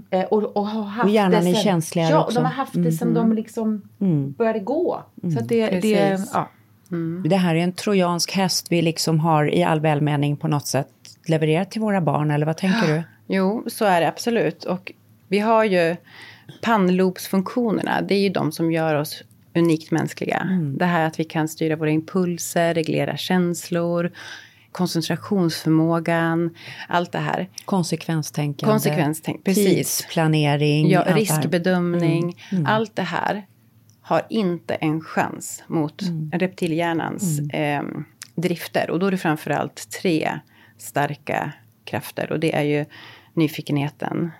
[0.10, 2.36] Eh, Och, och, har haft Och hjärnan det är sen, känsligare Ja, också.
[2.40, 3.82] de har haft det sen de liksom
[4.38, 5.04] började gå.
[5.34, 6.50] Så att det, det, ja.
[7.30, 10.88] Det här är en trojansk häst vi liksom har i all välmening på något sätt
[11.30, 13.04] levererat till våra barn, eller vad tänker du?
[13.28, 14.64] Jo, så är det absolut.
[14.64, 14.92] Och
[15.28, 15.96] vi har ju
[16.62, 18.02] pannlobsfunktionerna.
[18.02, 19.24] Det är ju de som gör oss
[19.56, 20.48] unikt mänskliga.
[20.78, 24.12] Det här att vi kan styra våra impulser, reglera känslor,
[24.72, 26.56] koncentrationsförmågan,
[26.88, 27.50] allt det här.
[27.66, 29.66] Konsekvenstänkande, Konsekvenstänk, precis.
[29.98, 31.20] tidsplanering, Ja, allt det här.
[31.20, 32.38] riskbedömning.
[32.66, 33.46] Allt det här
[34.02, 37.84] har inte en chans mot reptilhjärnans eh,
[38.36, 38.90] drifter.
[38.90, 40.40] Och då är det framförallt tre
[40.78, 41.54] starka
[41.86, 42.32] krafter.
[42.32, 42.86] Och det är ju
[43.34, 44.32] nyfikenheten,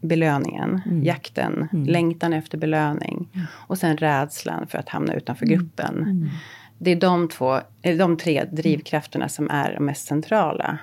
[0.00, 3.28] belöningen, jakten, längtan efter belöning.
[3.50, 6.30] Och sen rädslan för att hamna utanför gruppen.
[6.78, 7.60] Det är de, två,
[7.98, 10.78] de tre drivkrafterna som är de mest centrala.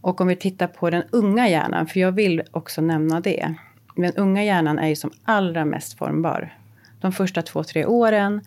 [0.00, 3.54] Och om vi tittar på den unga hjärnan, för jag vill också nämna det.
[3.96, 6.54] Den unga hjärnan är ju som allra mest formbar.
[7.00, 8.40] De första två, tre åren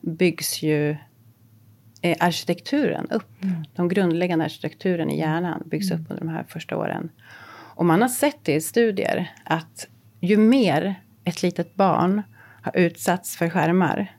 [0.00, 0.96] byggs ju
[2.02, 3.28] eh, arkitekturen upp.
[3.74, 7.10] De grundläggande arkitekturen i hjärnan byggs upp under de här första åren.
[7.74, 9.88] Och man har sett det i studier att
[10.20, 12.22] ju mer ett litet barn
[12.62, 14.16] har utsatts för skärmar,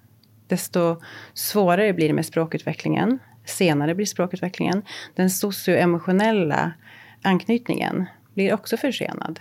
[0.47, 1.01] desto
[1.33, 3.19] svårare blir det med språkutvecklingen.
[3.45, 4.81] Senare blir språkutvecklingen.
[5.15, 6.73] Den socioemotionella
[7.21, 9.39] anknytningen blir också försenad.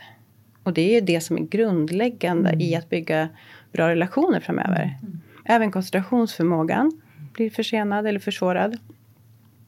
[0.62, 3.28] Och det är det som är grundläggande i att bygga
[3.72, 4.98] bra relationer framöver.
[5.44, 7.00] Även koncentrationsförmågan
[7.32, 8.78] blir försenad eller försvårad.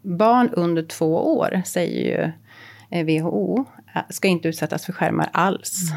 [0.03, 2.33] Barn under två år, säger ju
[2.91, 5.93] eh, WHO, eh, ska inte utsättas för skärmar alls.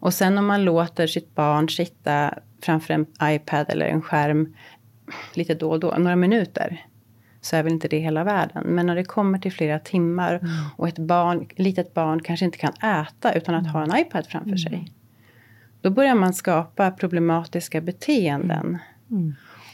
[0.00, 4.54] Och sen om man låter sitt barn sitta framför en iPad eller en skärm
[5.34, 6.86] lite då och då, några minuter,
[7.40, 8.64] så är väl inte det hela världen.
[8.66, 10.40] Men när det kommer till flera timmar
[10.76, 14.56] och ett barn, litet barn kanske inte kan äta utan att ha en iPad framför
[14.56, 14.92] sig.
[15.80, 18.78] Då börjar man skapa problematiska beteenden.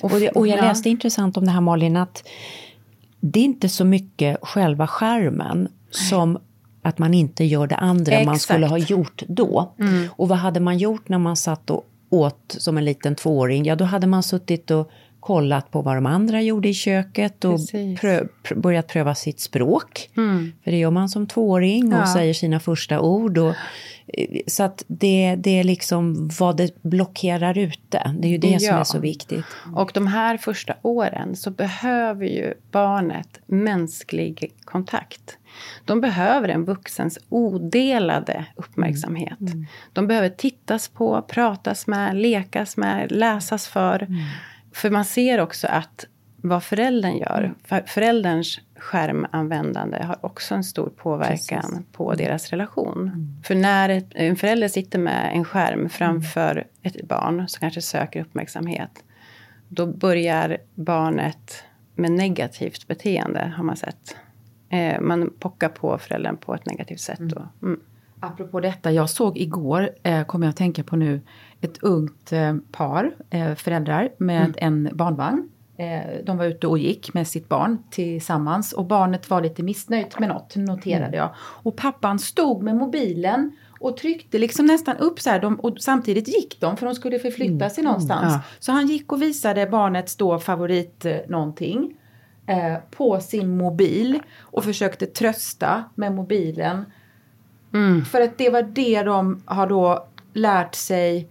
[0.02, 0.62] Och, och jag Ja.
[0.62, 2.28] läste intressant om det här Malin, att
[3.20, 6.38] det är inte så mycket själva skärmen som
[6.82, 8.42] att man inte gör det andra man Exakt.
[8.42, 9.72] skulle ha gjort då.
[9.78, 10.08] Mm.
[10.16, 13.64] Och vad hade man gjort när man satt och åt som en liten tvååring?
[13.64, 14.90] Ja, då hade man suttit och
[15.26, 17.60] kollat på vad de andra gjorde i köket och
[18.00, 20.10] prö pr börjat pröva sitt språk.
[20.16, 20.52] Mm.
[20.64, 22.06] För det gör man som tvååring och Ja.
[22.14, 23.38] säger sina första ord.
[23.38, 23.54] Och,
[24.46, 28.14] så att det, det är liksom vad det blockerar ute.
[28.18, 28.80] Det är ju det som Ja.
[28.80, 29.44] är så viktigt.
[29.74, 35.38] Och de här första åren så behöver ju barnet mänsklig kontakt.
[35.84, 39.38] De behöver en vuxens odelade uppmärksamhet.
[39.92, 44.06] De behöver tittas på, pratas med, lekas med, läsas för.
[44.76, 50.88] För man ser också att vad föräldern gör, för förälderns skärmanvändande har också en stor
[50.88, 53.10] påverkan på deras relation.
[53.44, 58.20] För när ett, en förälder sitter med en skärm framför ett barn som kanske söker
[58.20, 59.04] uppmärksamhet
[59.68, 64.16] då börjar barnet med negativt beteende, har man sett.
[64.68, 67.20] Eh, man pockar på föräldern på ett negativt sätt.
[67.20, 67.48] Då.
[67.62, 67.80] Mm.
[68.20, 71.20] Apropå detta, jag såg igår, eh, kommer jag att tänka på nu,
[71.60, 75.48] ett ungt eh, par, eh, föräldrar med en barnvagn.
[75.78, 80.18] Eh, de var ute och gick med sitt barn tillsammans och barnet var lite missnöjt
[80.18, 81.34] med något, noterade jag.
[81.38, 86.28] Och pappan stod med mobilen och tryckte liksom nästan upp så här, de, och samtidigt
[86.28, 88.32] gick de för de skulle förflytta sig någonstans.
[88.32, 88.42] Ja.
[88.58, 91.94] Så han gick och visade barnets då favorit någonting
[92.46, 96.84] eh, på sin mobil och försökte trösta med mobilen.
[98.10, 101.28] För att det var det de har då lärt sig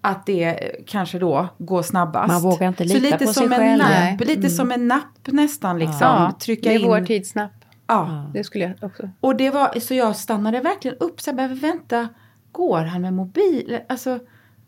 [0.00, 2.28] att det eh, kanske då går snabbast.
[2.28, 4.10] Man vågar inte Så lita lite på som sig en själv.
[4.10, 5.98] Napp, lite som en napp nästan liksom.
[6.00, 6.86] Ja, Trycka det är in.
[6.86, 7.50] vår tidsnapp.
[7.86, 8.30] Ja.
[8.34, 9.10] Det skulle jag också.
[9.20, 12.08] Och det var, så jag stannade verkligen upp så jag behöver vänta.
[12.52, 13.78] Går han med mobil?
[13.88, 14.18] Alltså,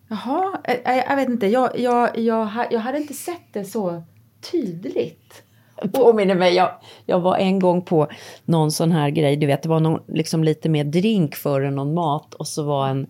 [0.09, 1.47] jaha, jag, jag, jag vet inte.
[1.47, 4.03] Jag, jag, jag, jag hade inte sett det så
[4.51, 5.43] tydligt.
[5.93, 6.71] påminner mig, jag,
[7.07, 8.09] jag var en gång på
[8.45, 11.95] någon sån här grej, du vet det var någon, liksom lite mer drink före någon
[11.95, 13.07] mat och så var en,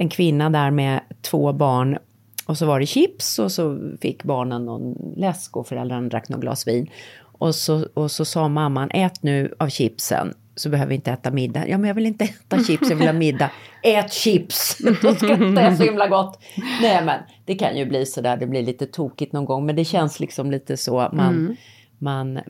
[0.00, 1.98] en kvinna där med två barn
[2.46, 6.40] och så var det chips och så fick barnen någon läsk och föräldrarna drack något
[6.40, 6.90] glas vin.
[7.22, 11.30] Och så, och så sa mamman, ät nu av chipsen så behöver vi inte äta
[11.30, 11.68] middag.
[11.68, 13.50] Ja men jag vill inte äta chips, jag vill ha middag.
[13.82, 14.78] Ät chips!
[15.02, 16.40] Då skrattar jag så himla gott.
[16.82, 19.84] Nej men det kan ju bli sådär, det blir lite tokigt någon gång men det
[19.84, 21.08] känns liksom lite så.
[21.12, 21.56] Man,
[22.02, 22.40] man,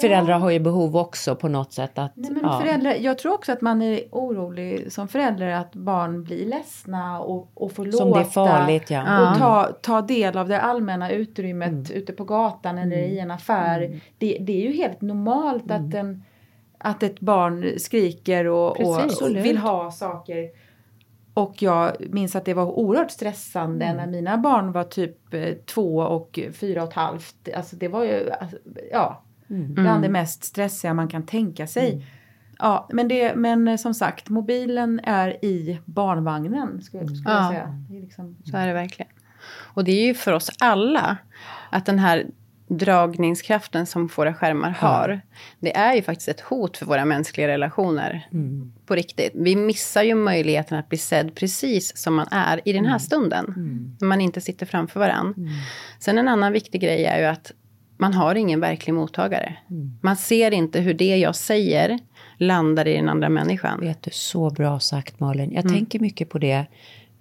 [0.00, 2.12] föräldrar har ju behov också på något sätt att...
[2.14, 2.60] Nej, men ja.
[2.60, 7.50] föräldrar, jag tror också att man är orolig som förälder att barn blir ledsna och,
[7.54, 8.18] och får Som låta.
[8.20, 9.30] det är farligt ja.
[9.32, 11.84] Och ta, ta del av det allmänna utrymmet Mm.
[11.94, 14.00] ute på gatan eller i en affär.
[14.18, 15.88] Det, det är ju helt normalt Mm.
[15.88, 16.22] att, en,
[16.78, 20.65] att ett barn skriker och, och vill ha saker.
[21.36, 23.96] Och jag minns att det var oerhört stressande Mm.
[23.96, 27.48] när mina barn var typ eh, två och fyra och ett halvt.
[27.56, 28.56] Alltså det var ju, alltså,
[28.92, 29.74] ja, Mm.
[29.74, 32.06] bland det mest stressiga man kan tänka sig.
[32.58, 37.48] Ja, men, det, men eh, som sagt, mobilen är i barnvagnen skulle, skulle jag Ja.
[37.48, 37.84] säga.
[37.90, 39.12] Det är liksom, Så är det verkligen.
[39.74, 41.16] Och det är ju för oss alla
[41.70, 42.26] att den här
[42.68, 45.20] dragningskraften som våra skärmar har.
[45.60, 48.28] Det är ju faktiskt ett hot för våra mänskliga relationer.
[48.86, 49.32] På riktigt.
[49.34, 53.54] Vi missar ju möjligheten att bli sedd precis som man är i den här stunden.
[54.00, 55.34] När man inte sitter framför varann.
[55.98, 57.52] Sen en annan viktig grej är ju att
[57.98, 59.56] man har ingen verklig mottagare.
[60.00, 61.98] Man ser inte hur det jag säger
[62.38, 63.80] landar i den andra människan.
[63.80, 65.52] Vet du, så bra sagt Malin.
[65.52, 65.74] Jag Mm.
[65.76, 66.66] tänker mycket på det.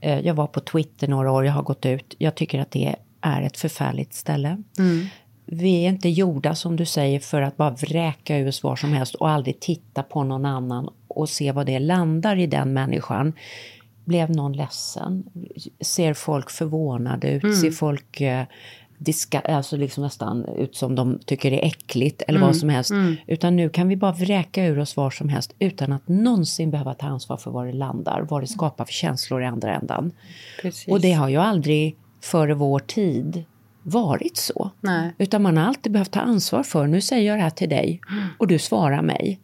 [0.02, 2.16] Eh, Jag var på Twitter några år, jag har gått ut.
[2.18, 4.64] Jag tycker att det är ett förfärligt ställe.
[4.80, 5.06] Mm.
[5.46, 8.94] Vi är inte gjorda som du säger för att bara vräka ur oss var som
[8.94, 13.34] helst och aldrig titta på någon annan och se vad det landar i den människan.
[14.06, 15.24] Blev någon ledsen?
[15.82, 17.44] Ser folk förvånade ut?
[17.44, 17.56] Mm.
[17.56, 18.44] Ser folk eh,
[18.98, 22.48] diska, alltså liksom nästan ut som de tycker det är äckligt eller Mm.
[22.48, 22.92] vad som helst.
[23.28, 26.94] Utan nu kan vi bara vräka ur oss var som helst utan att någonsin behöva
[26.94, 30.12] ta ansvar för var det landar, vad det skapar för känslor i andra ändan.
[30.62, 30.88] Precis.
[30.88, 33.44] Och det har ju aldrig före vår tid
[33.88, 34.72] varit så.
[34.82, 35.14] Nej.
[35.18, 38.02] Utan man har alltid behövt ta ansvar för, nu säger jag det här till dig
[38.38, 39.40] och du svarar mig.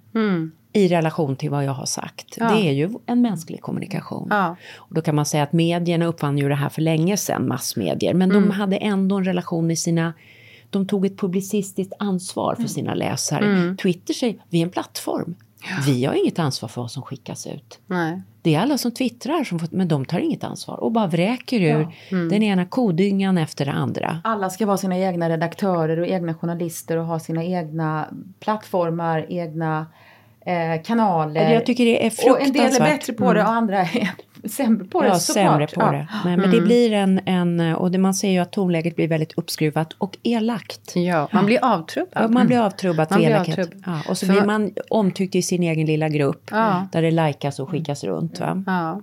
[0.74, 2.38] I relation till vad jag har sagt.
[2.38, 2.52] Ja.
[2.52, 4.28] Det är ju en mänsklig kommunikation.
[4.30, 4.56] Ja.
[4.76, 8.14] Och då kan man säga att medierna uppfann ju det här för länge sedan, massmedier.
[8.14, 10.14] Men de hade ändå en relation i sina...
[10.70, 13.76] De tog ett publicistiskt ansvar för sina läsare.
[13.82, 15.36] Twitter säger, vi är en plattform.
[15.86, 17.80] Vi har inget ansvar för vad som skickas ut.
[17.88, 18.22] Nej.
[18.42, 21.62] Det är alla som twittrar, som får, men de tar inget ansvar och bara vräker
[21.62, 21.88] ur
[22.30, 24.22] den ena kodyngan efter det andra.
[24.24, 28.08] alla ska vara sina egna redaktörer och egna journalister och ha sina egna
[28.40, 29.86] plattformar, egna
[30.46, 31.54] eh, kanaler.
[31.54, 33.00] Jag tycker det är och en del är fruktansvärt.
[33.00, 34.12] bättre på det och andra är
[34.50, 35.46] sämre på det ja, såklart.
[35.52, 35.92] sämre på ja.
[35.92, 36.08] det.
[36.26, 39.34] Men, men det blir en, en och det, man ser ju att tonläget blir väldigt
[39.38, 40.96] uppskruvat och elakt.
[40.96, 42.24] Ja, man blir avtrubbad.
[42.24, 43.58] Ja, man blir avtrubbad Man för blir elakhet.
[43.60, 46.50] avtrubb- Ja, och så För- blir man omtyckt i sin egen lilla grupp.
[46.52, 46.88] Ja.
[46.92, 48.40] Där det likas och skickas runt.
[48.40, 48.64] Va?
[48.68, 49.02] Ja.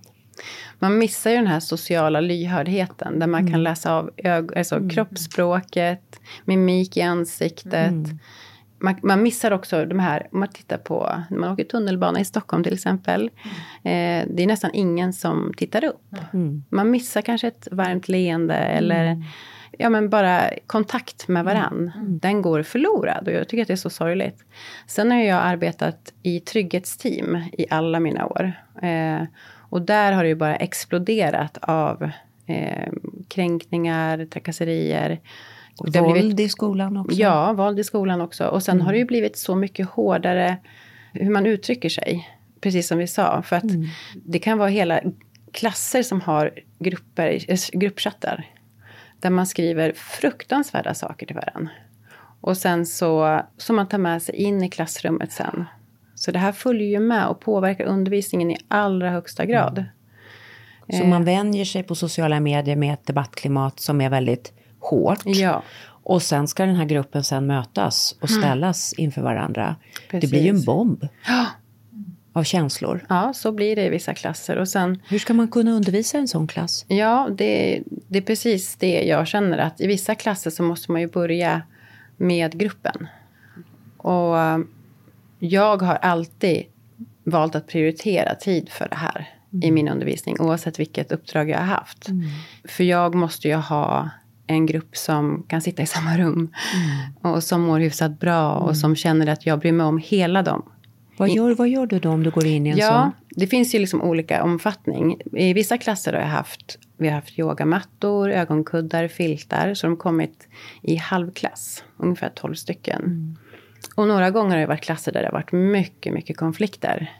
[0.78, 3.52] Man missar ju den här sociala lyhördheten där man Mm.
[3.52, 7.92] kan läsa av ög- alltså kroppsspråket, mimik i ansiktet.
[8.80, 8.94] Mm.
[8.94, 12.24] Man, man missar också de här, om man tittar på, när man åker tunnelbana i
[12.24, 13.30] Stockholm till exempel.
[13.82, 16.14] Eh, det är nästan ingen som tittar upp.
[16.32, 16.64] Mm.
[16.68, 19.24] Man missar kanske ett varmt leende eller
[19.78, 21.92] ja, men bara kontakt med varann.
[22.22, 24.44] Den går förlorad och jag tycker att det är så sorgligt.
[24.86, 28.52] Sen har jag arbetat i trygghetsteam i alla mina år.
[28.82, 29.22] Eh,
[29.70, 32.10] och där har det ju bara exploderat av
[32.46, 32.92] eh,
[33.28, 35.20] kränkningar, trakasserier.
[35.86, 37.16] Det våld blivit- i skolan också.
[37.16, 38.46] Ja, våld i skolan också.
[38.46, 40.56] Och sen har det ju blivit så mycket hårdare
[41.12, 42.28] hur man uttrycker sig.
[42.60, 43.42] Precis som vi sa.
[43.42, 43.64] För att
[44.14, 45.00] det kan vara hela
[45.52, 48.46] klasser som har grupper, eh, gruppchattar.
[49.20, 51.70] Där man skriver fruktansvärda saker till varandra.
[52.40, 55.64] Och sen så, som man tar med sig in i klassrummet sen.
[56.14, 59.84] Så det här följer ju med och påverkar undervisningen i allra högsta grad.
[60.92, 65.20] Så man vänjer sig på sociala medier med ett debattklimat som är väldigt hårt.
[65.24, 65.62] Ja.
[66.02, 69.76] Och sen ska den här gruppen sen mötas och ställas inför varandra.
[69.94, 70.30] Det Precis.
[70.30, 71.08] blir ju en bomb
[72.32, 73.06] av känslor.
[73.08, 74.56] ja, så blir det i vissa klasser.
[74.56, 76.84] Och sen Hur ska man kunna undervisa en sån klass?
[76.88, 79.58] Ja, det, det är precis det jag känner.
[79.58, 81.62] Att i vissa klasser så måste man ju börja
[82.16, 83.08] med gruppen.
[83.96, 84.58] Och eh,
[85.38, 86.64] jag har alltid
[87.24, 89.28] valt att prioritera tid för det här
[89.62, 90.40] i min undervisning.
[90.40, 92.08] Oavsett vilket uppdrag jag har haft.
[92.64, 94.10] För jag måste ju ha
[94.48, 96.52] en grupp som kan sitta i samma rum.
[97.22, 100.62] Och som mår hyfsat bra och som känner att jag bryr mig om hela dem.
[101.16, 103.10] Vad gör, vad gör du då om du går in i en Ja, sån?
[103.30, 105.20] det finns ju liksom olika omfattning.
[105.32, 109.74] I vissa klasser har jag haft, vi har haft yogamattor, ögonkuddar, filtar.
[109.74, 110.48] Så de har kommit
[110.82, 113.36] i halvklass, ungefär 12 stycken.
[113.94, 117.12] Och några gånger har det varit klasser där det har varit mycket, mycket konflikter.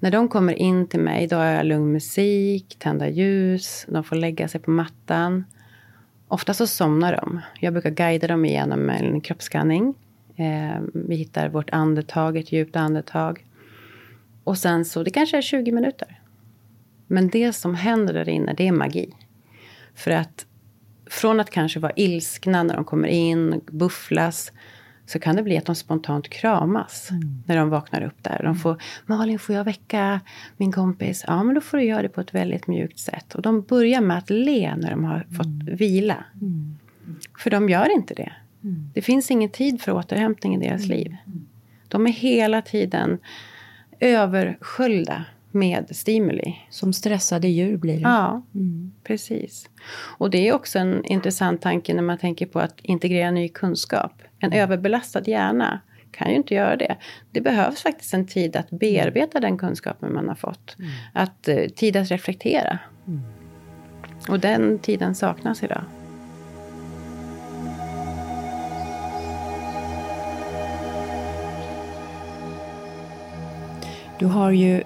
[0.00, 4.16] När de kommer in till mig, då har jag lugn musik, tända ljus, de får
[4.16, 5.44] lägga sig på mattan.
[6.28, 7.40] Ofta så somnar de.
[7.60, 9.94] Jag brukar guida dem igenom en kroppsskanning.
[10.36, 13.44] Eh, vi hittar vårt andetag, ett djupt andetag.
[14.44, 16.20] Och sen så, det kanske är 20 minuter.
[17.06, 19.14] Men det som händer där inne, det är magi.
[19.94, 20.46] För att
[21.06, 24.52] från att kanske vara ilskna när de kommer in, bufflas,
[25.06, 27.08] så kan det bli att de spontant kramas
[27.46, 28.40] när de vaknar upp där.
[28.42, 30.20] De får, Malin får jag väcka
[30.56, 31.24] min kompis?
[31.26, 33.34] Ja, men då får du göra det på ett väldigt mjukt sätt.
[33.34, 36.24] Och de börjar med att le när de har fått vila.
[37.38, 38.32] För de gör inte det.
[38.94, 41.16] Det finns ingen tid för återhämtning i deras liv.
[41.88, 43.18] De är hela tiden
[44.00, 46.56] översköljda med stimuli.
[46.70, 48.00] Som stressade djur blir det.
[48.00, 48.42] Ja,
[49.02, 49.70] precis.
[50.18, 54.12] Och det är också en intressant tanke när man tänker på att integrera ny kunskap.
[54.44, 55.80] En överbelastad hjärna
[56.10, 56.96] kan ju inte göra det.
[57.32, 60.76] Det behövs faktiskt en tid att bearbeta den kunskapen man har fått.
[61.12, 62.78] Att, eh, tid att reflektera.
[64.28, 65.84] Och den tiden saknas idag.
[74.18, 74.82] Du har ju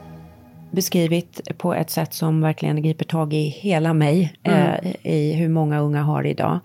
[0.70, 4.34] beskrivit på ett sätt som verkligen griper tag i hela mig.
[4.42, 6.58] Eh, I hur många unga har idag.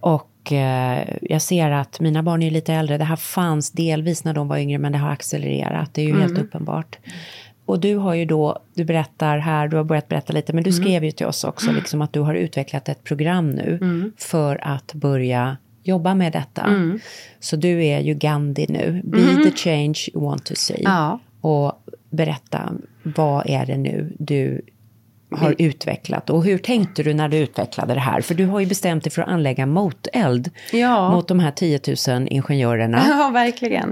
[0.00, 2.98] Och eh, jag ser att mina barn är lite äldre.
[2.98, 5.94] Det här fanns delvis när de var yngre men det har accelererat.
[5.94, 6.98] Det är ju helt uppenbart.
[7.64, 10.72] Och du har ju då, du berättar här, du har börjat berätta lite, men du
[10.72, 13.78] skrev ju till oss också liksom att du har utvecklat ett program nu
[14.16, 16.66] för att börja jobba med detta.
[17.40, 19.02] Så du är ju Gandhi nu.
[19.04, 20.82] Be the change you want to see.
[20.84, 21.18] Ja.
[21.40, 21.72] Och
[22.10, 24.62] berätta, vad är det nu du
[25.30, 26.30] har utvecklat?
[26.30, 28.20] Och hur tänkte du när du utvecklade det här?
[28.20, 31.10] För du har ju bestämt dig för att anlägga moteld Ja.
[31.14, 33.02] mot de här 10 000 ingenjörerna.
[33.08, 33.90] Ja, verkligen.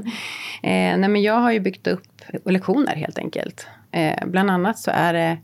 [0.63, 2.03] Eh, nej, men jag har ju byggt upp
[2.45, 3.67] lektioner helt enkelt.
[3.93, 5.39] Eh, bland annat så är det,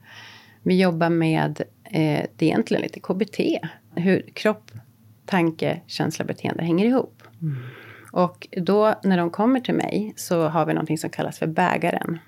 [0.62, 3.58] vi jobbar med, eh, det är egentligen lite KBT.
[3.96, 4.70] Hur kropp,
[5.26, 7.22] tanke, känsla, beteende hänger ihop.
[8.12, 12.18] Och då när de kommer till mig så har vi någonting som kallas för bägaren.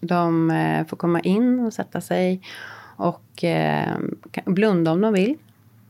[0.00, 2.42] De eh, får komma in och sätta sig
[2.98, 3.96] och eh,
[4.44, 5.34] blunda om de vill.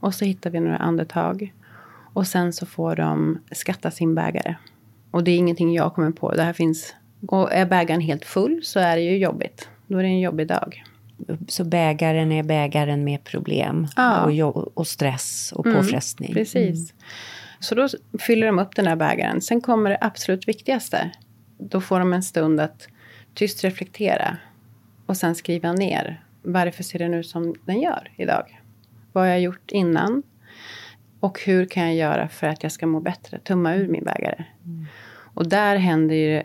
[0.01, 1.55] Och så hittar vi några andetag.
[2.13, 4.55] Och sen så får de skatta sin bägare.
[5.11, 6.33] Och det är ingenting jag kommer på.
[6.33, 6.95] Det här finns...
[7.29, 9.69] Och är bägaren helt full så är det ju jobbigt.
[9.87, 10.85] Då är det en jobbig dag.
[11.49, 14.45] Så bägaren är bägaren med problem Ja.
[14.45, 16.33] och, och stress och påfrestning.
[16.35, 16.95] Precis.
[17.61, 17.89] Så då
[18.19, 19.41] fyller de upp den här bägaren.
[19.41, 21.11] Sen kommer det absolut viktigaste.
[21.59, 22.89] Då får de en stund att
[23.35, 24.37] tyst reflektera.
[25.07, 28.61] Och sen skriva ner varför ser den ut som den gör idag?
[29.13, 30.23] Vad har jag gjort innan?
[31.21, 33.39] Och hur kan jag göra för att jag ska må bättre?
[33.39, 34.45] Tumma ur min bägare.
[34.65, 34.87] Mm.
[35.35, 36.43] Och där händer ju,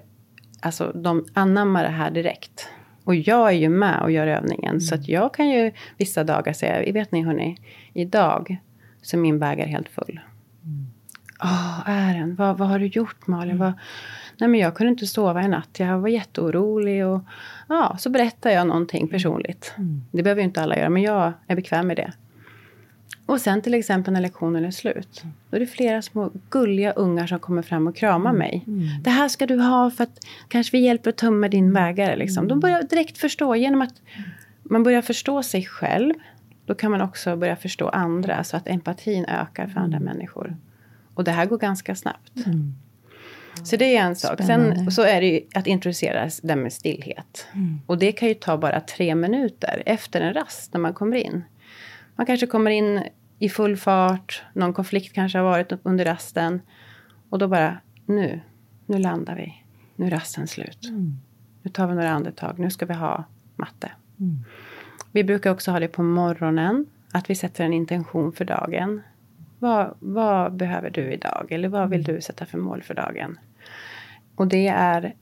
[0.60, 2.70] alltså de anammar det här direkt.
[3.04, 4.70] Och jag är ju med och gör övningen.
[4.70, 4.82] Mm.
[4.82, 7.58] Så att jag kan ju vissa dagar säga, vet ni hörni,
[7.94, 8.58] idag
[9.02, 10.20] så är min bägare helt full.
[10.64, 10.88] Mm.
[11.40, 12.36] Oh, är den?
[12.36, 13.56] Vad, vad har du gjort Malin?
[13.56, 13.58] Mm.
[13.58, 13.74] Vad,
[14.40, 15.70] nej men jag kunde inte sova i natt.
[15.78, 17.06] Jag var jätteorolig.
[17.06, 17.22] Och,
[17.70, 19.74] ja, så berättar jag någonting personligt.
[19.78, 20.02] Mm.
[20.12, 22.14] Det behöver ju inte alla göra, men jag är bekväm med det.
[23.26, 25.24] Och sen till exempel när lektionen är slut.
[25.50, 28.40] Då är det flera små gulliga ungar som kommer fram och kramar mm.
[28.40, 28.64] mig.
[28.68, 29.04] Mm.
[29.04, 32.16] Det här ska du ha för att kanske vi hjälper att tumma din bägare.
[32.16, 32.48] Liksom.
[32.48, 33.94] De börjar direkt förstå genom att
[34.64, 36.14] man börjar förstå sig själv.
[36.66, 40.14] Då kan man också börja förstå andra så att empatin ökar för andra mm.
[40.14, 40.56] människor.
[41.14, 42.46] Och det här går ganska snabbt.
[42.46, 42.76] Mm.
[43.64, 44.44] Så det är en sak.
[44.44, 44.76] Spännande.
[44.76, 47.48] Sen så är det ju att introducera det med stillhet.
[47.54, 47.82] Mm.
[47.86, 51.44] Och det kan ju ta bara tre minuter efter en rast när man kommer in.
[52.16, 53.04] Man kanske kommer in
[53.40, 56.62] i full fart, någon konflikt kanske har varit under rasten.
[57.30, 58.42] Och då bara, nu,
[58.86, 59.54] nu landar vi.
[59.96, 60.86] Nu är rasten slut.
[60.90, 61.18] Mm.
[61.62, 63.24] Nu tar vi några andetag, nu ska vi ha
[63.56, 63.92] matte.
[64.20, 64.44] Mm.
[65.12, 69.02] Vi brukar också ha det på morgonen, att vi sätter en intention för dagen.
[69.64, 71.48] Vad, vad behöver du idag?
[71.50, 72.16] Eller vad vill mm.
[72.16, 73.40] du sätta för mål för dagen?
[74.36, 75.16] Och det är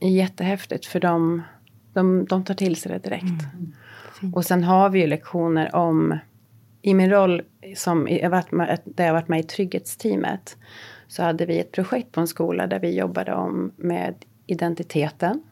[0.00, 1.42] jättehäftigt för de,
[1.92, 3.44] de, de tar till sig det direkt.
[4.22, 4.34] Mm.
[4.34, 6.18] Och sen har vi ju lektioner om,
[6.82, 7.42] i min roll
[7.76, 10.56] som, jag varit med, där jag varit med i trygghetsteamet,
[11.06, 14.14] så hade vi ett projekt på en skola där vi jobbade om med
[14.46, 15.42] identiteten.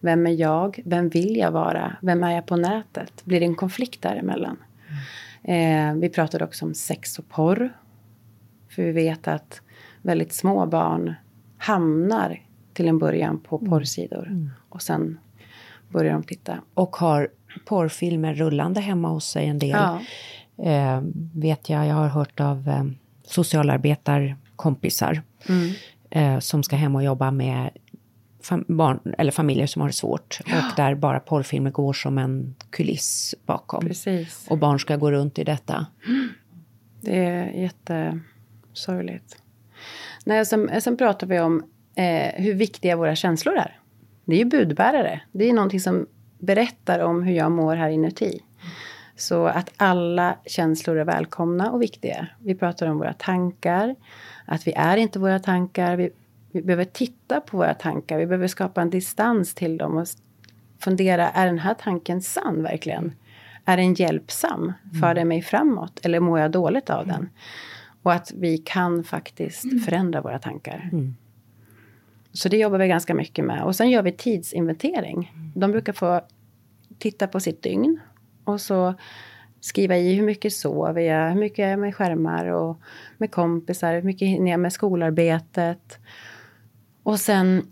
[0.00, 0.80] Vem är jag?
[0.84, 1.96] Vem vill jag vara?
[2.02, 3.24] Vem är jag på nätet?
[3.24, 4.56] Blir det en konflikt däremellan?
[4.88, 5.00] Mm.
[5.48, 7.72] Eh, vi pratade också om sex och porr.
[8.68, 9.60] För vi vet att
[10.02, 11.14] väldigt små barn
[11.58, 12.40] hamnar
[12.72, 13.70] till en början på mm.
[13.70, 14.26] porrsidor.
[14.26, 14.50] Mm.
[14.68, 15.18] Och sen
[15.88, 16.58] börjar de titta.
[16.74, 17.28] Och har
[17.64, 19.70] porrfilmer rullande hemma hos sig en del.
[19.70, 20.00] Ja.
[20.64, 21.00] Eh,
[21.34, 22.84] vet jag, jag har hört av eh,
[23.24, 25.72] socialarbetarkompisar mm.
[26.10, 27.70] eh, som ska hem och jobba med
[28.68, 30.40] barn, eller familjer som har det svårt.
[30.46, 30.56] Ja.
[30.58, 33.80] Och där bara porrfilmer går som en kuliss bakom.
[33.86, 34.46] Precis.
[34.50, 35.86] Och barn ska gå runt i detta.
[37.00, 39.36] Det är jättesorgligt.
[40.24, 43.80] Nej, sen, sen pratar vi om eh, hur viktiga våra känslor är.
[44.24, 45.20] Det är ju budbärare.
[45.32, 46.06] Det är någonting som
[46.38, 48.40] berättar om hur jag mår här inuti.
[49.16, 52.26] Så att alla känslor är välkomna och viktiga.
[52.38, 53.94] Vi pratar om våra tankar,
[54.44, 55.96] att vi är inte våra tankar.
[55.96, 56.10] Vi,
[56.56, 60.06] vi behöver titta på våra tankar, vi behöver skapa en distans till dem och
[60.78, 63.12] fundera, är den här tanken sann verkligen?
[63.64, 64.72] Är den hjälpsam?
[65.00, 66.00] För den mig framåt?
[66.02, 67.28] Eller mår jag dåligt av den?
[68.02, 70.88] Och att vi kan faktiskt förändra våra tankar.
[70.92, 71.14] Mm.
[72.32, 73.62] Så det jobbar vi ganska mycket med.
[73.62, 75.32] Och sen gör vi tidsinventering.
[75.54, 76.20] De brukar få
[76.98, 78.00] titta på sitt dygn.
[78.44, 78.94] Och så
[79.60, 82.80] skriva i hur mycket sover jag, hur mycket är jag med skärmar och
[83.18, 85.98] med kompisar, hur mycket hinner jag med skolarbetet.
[87.06, 87.66] Och sen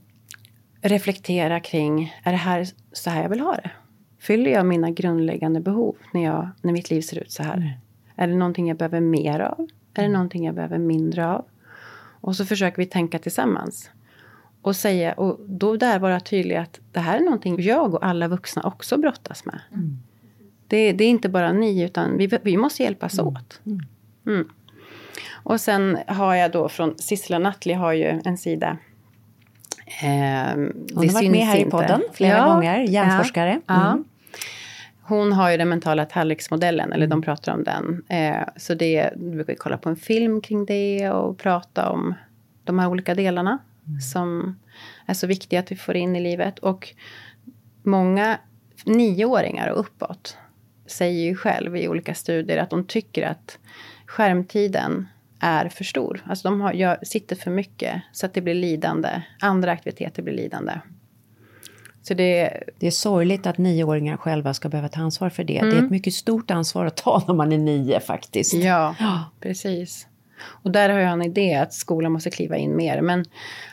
[0.81, 3.71] reflektera kring, är det här så här jag vill ha det?
[4.19, 7.57] Fyller jag mina grundläggande behov när, jag, när mitt liv ser ut så här?
[7.57, 7.69] Mm.
[8.17, 9.69] Är det någonting jag behöver mer av?
[9.95, 11.45] Är det någonting jag behöver mindre av?
[12.21, 13.91] Och så försöker vi tänka tillsammans.
[14.63, 18.29] Och säga, och då där vara tydlig att det här är någonting jag och alla
[18.29, 19.61] vuxna också brottas med.
[19.73, 19.99] Mm.
[20.67, 23.27] Det, det, är inte bara ni, utan vi, vi måste hjälpas mm.
[23.27, 23.61] åt.
[23.67, 23.81] Mm.
[24.27, 24.49] mm.
[25.31, 28.79] Och sen har jag då från Sissela Nattli har ju en sida.
[29.87, 30.09] Eh,
[30.95, 31.69] Hon har varit med här inte.
[31.69, 33.61] i podden flera ja, gånger, hjärnforskare.
[33.67, 34.05] Ja, mm.
[35.07, 37.23] Hon har ju den mentala tallriksmodellen, eller de mm.
[37.23, 38.03] pratar om den.
[38.09, 42.15] Eh, så det, du brukar kolla på en film kring det och prata om
[42.65, 44.01] de här olika delarna mm.
[44.01, 44.59] som
[45.07, 46.59] är så viktiga att vi får in i livet.
[46.59, 46.95] Och
[47.83, 48.39] många
[48.85, 50.39] nioåringar och uppåt
[50.87, 53.59] säger ju själv i olika studier att de tycker att
[54.07, 55.07] skärmtiden
[55.45, 56.25] är för stor.
[56.27, 59.23] Alltså de har, gör, sitter för mycket så att det blir lidande.
[59.41, 60.73] Andra aktiviteter blir lidande.
[62.03, 65.59] Så det, det är sorgligt att nioåringar själva ska behöva ta ansvar för det.
[65.59, 65.71] Mm.
[65.71, 68.55] Det är ett mycket stort ansvar att ta när man är nio faktiskt.
[68.55, 68.95] Ja,
[69.41, 70.07] precis.
[70.47, 73.01] Och där har jag en idé att skolan måste kliva in mer.
[73.01, 73.25] Men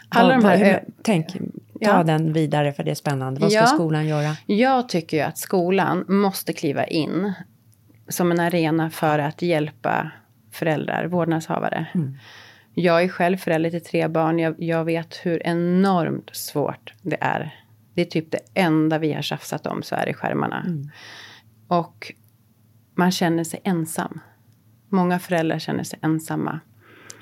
[0.10, 0.84] alla de här...
[1.04, 1.38] Tänk, ta
[1.80, 2.04] ja.
[2.04, 3.42] den vidare för det är spännande.
[3.42, 4.38] Vad ska ja, skolan göra?
[4.46, 7.34] Jag tycker ju att skolan måste kliva in
[8.10, 10.12] som en arena för att hjälpa
[10.52, 11.86] föräldrar, vårdnadshavare.
[11.94, 12.18] Mm.
[12.74, 14.40] Jag är själv förälder till tre barn.
[14.40, 17.56] Jag, jag, vet hur enormt svårt det är.
[17.94, 20.64] Det är typ det enda vi har tjafsat om, så är det skärmarna.
[20.68, 20.90] Mm.
[21.68, 22.14] Och
[22.96, 24.20] man känner sig ensam.
[24.90, 26.60] Många föräldrar känner sig ensamma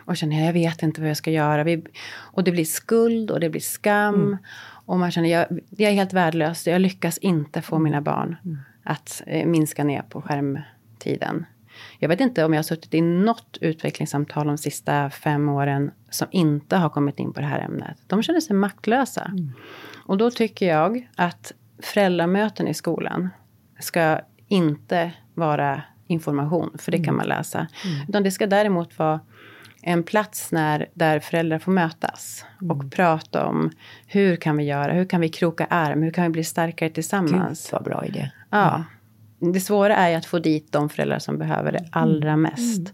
[0.09, 1.63] och känner jag vet inte vad jag ska göra.
[1.63, 4.15] Vi, och det blir skuld och det blir skam.
[4.15, 4.37] Mm.
[4.85, 8.57] Och man känner jag, jag är helt värdelös, jag lyckas inte få mina barn mm.
[8.83, 11.45] att eh, minska ner på skärmtiden.
[12.01, 16.27] Jag vet inte om jag har suttit i något utvecklingssamtal de sista fem åren som
[16.31, 17.97] inte har kommit in på det här ämnet.
[18.07, 19.25] De känner sig maktlösa.
[19.25, 19.51] Mm.
[20.05, 23.29] Och då tycker jag att föräldramöten i skolan
[23.79, 27.17] ska inte vara information, för det kan mm.
[27.17, 27.57] man läsa.
[27.59, 28.09] Mm.
[28.09, 29.19] Utan det ska däremot vara
[29.81, 32.77] en plats när, där föräldrar får mötas mm.
[32.77, 33.71] och prata om
[34.07, 37.63] hur kan vi göra, hur kan vi kroka arm, hur kan vi bli starkare tillsammans.
[37.63, 38.31] Gud vad bra idé.
[38.49, 38.83] Ja.
[39.39, 42.41] Det svåra är att få dit de föräldrar som behöver det allra mm.
[42.41, 42.93] mest.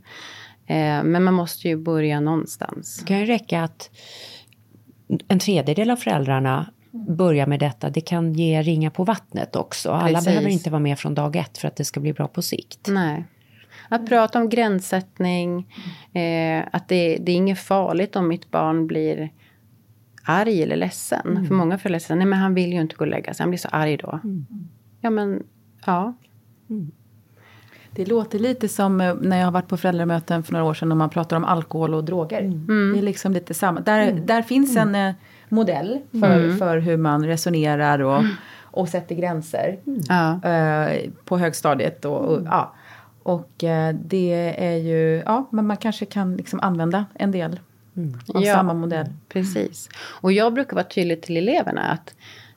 [0.67, 2.99] Eh, men man måste ju börja någonstans.
[2.99, 3.89] Det kan ju räcka att
[5.27, 7.89] en tredjedel av föräldrarna börjar med detta.
[7.89, 9.91] Det kan ge ringa på vattnet också.
[9.91, 10.25] Alla Precis.
[10.25, 12.87] behöver inte vara med från dag ett för att det ska bli bra på sikt.
[12.87, 13.25] Nej.
[13.89, 15.73] Att prata om gränssättning,
[16.13, 19.29] eh, att det, det är inget farligt om mitt barn blir
[20.23, 21.27] arg eller ledsen.
[21.27, 21.45] Mm.
[21.45, 23.49] För många föräldrar säger, nej men han vill ju inte gå och lägga sig, han
[23.49, 24.19] blir så arg då.
[24.23, 24.45] Mm.
[25.01, 25.43] Ja men,
[25.85, 26.13] ja.
[26.69, 26.91] Mm.
[27.91, 30.91] Det låter lite som eh, när jag har varit på föräldramöten för några år sedan
[30.91, 32.41] och man pratar om alkohol och droger.
[32.41, 32.91] Mm.
[32.93, 33.79] Det är liksom lite samma.
[33.79, 34.25] Där, mm.
[34.25, 35.09] där finns en mm.
[35.09, 35.15] eh,
[35.49, 36.57] modell för, mm.
[36.57, 38.23] för hur man resonerar och,
[38.61, 39.77] och sätter gränser.
[39.85, 42.73] Uh, på högstadiet och, och ja.
[43.23, 47.59] Och eh, det är ju, ja, men man kanske kan liksom använda en del
[47.95, 48.19] mm.
[48.33, 49.07] av ja, samma modell.
[49.29, 49.89] Precis.
[49.97, 52.15] Och jag brukar vara tydlig till eleverna att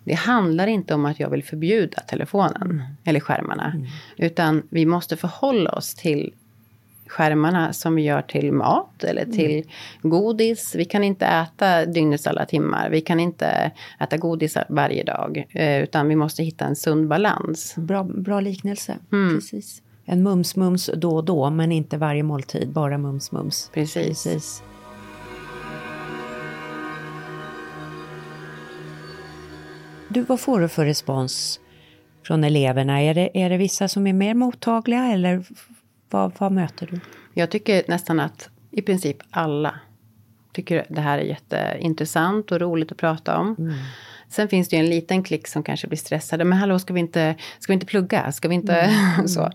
[0.09, 2.82] det handlar inte om att jag vill förbjuda telefonen mm.
[3.04, 3.72] eller skärmarna.
[3.74, 3.86] Mm.
[4.16, 6.34] Utan vi måste förhålla oss till
[7.06, 9.36] skärmarna som vi gör till mat eller mm.
[9.36, 9.64] till
[10.02, 10.74] godis.
[10.74, 12.90] Vi kan inte äta dygnets alla timmar.
[12.90, 15.46] Vi kan inte äta godis varje dag.
[15.50, 17.74] Eh, utan vi måste hitta en sund balans.
[17.76, 18.96] Bra, bra liknelse.
[19.12, 19.34] Mm.
[19.34, 23.70] Precis en mums-mums då och då, men inte varje måltid, bara mums-mums.
[23.74, 24.24] Precis.
[24.24, 24.62] Precis.
[30.09, 31.61] Du, vad får du för respons
[32.26, 33.02] från eleverna?
[33.02, 35.44] Är det, är det vissa som är mer mottagliga eller
[36.11, 37.00] vad, vad möter du?
[37.34, 39.74] Jag tycker nästan att i princip alla
[40.52, 43.56] tycker det här är jätteintressant och roligt att prata om.
[43.59, 43.74] Mm.
[44.28, 46.44] Sen finns det ju en liten klick som kanske blir stressade.
[46.44, 48.32] Men hallå, ska vi inte, ska vi inte plugga?
[48.32, 49.28] Ska vi inte mm.
[49.28, 49.50] så?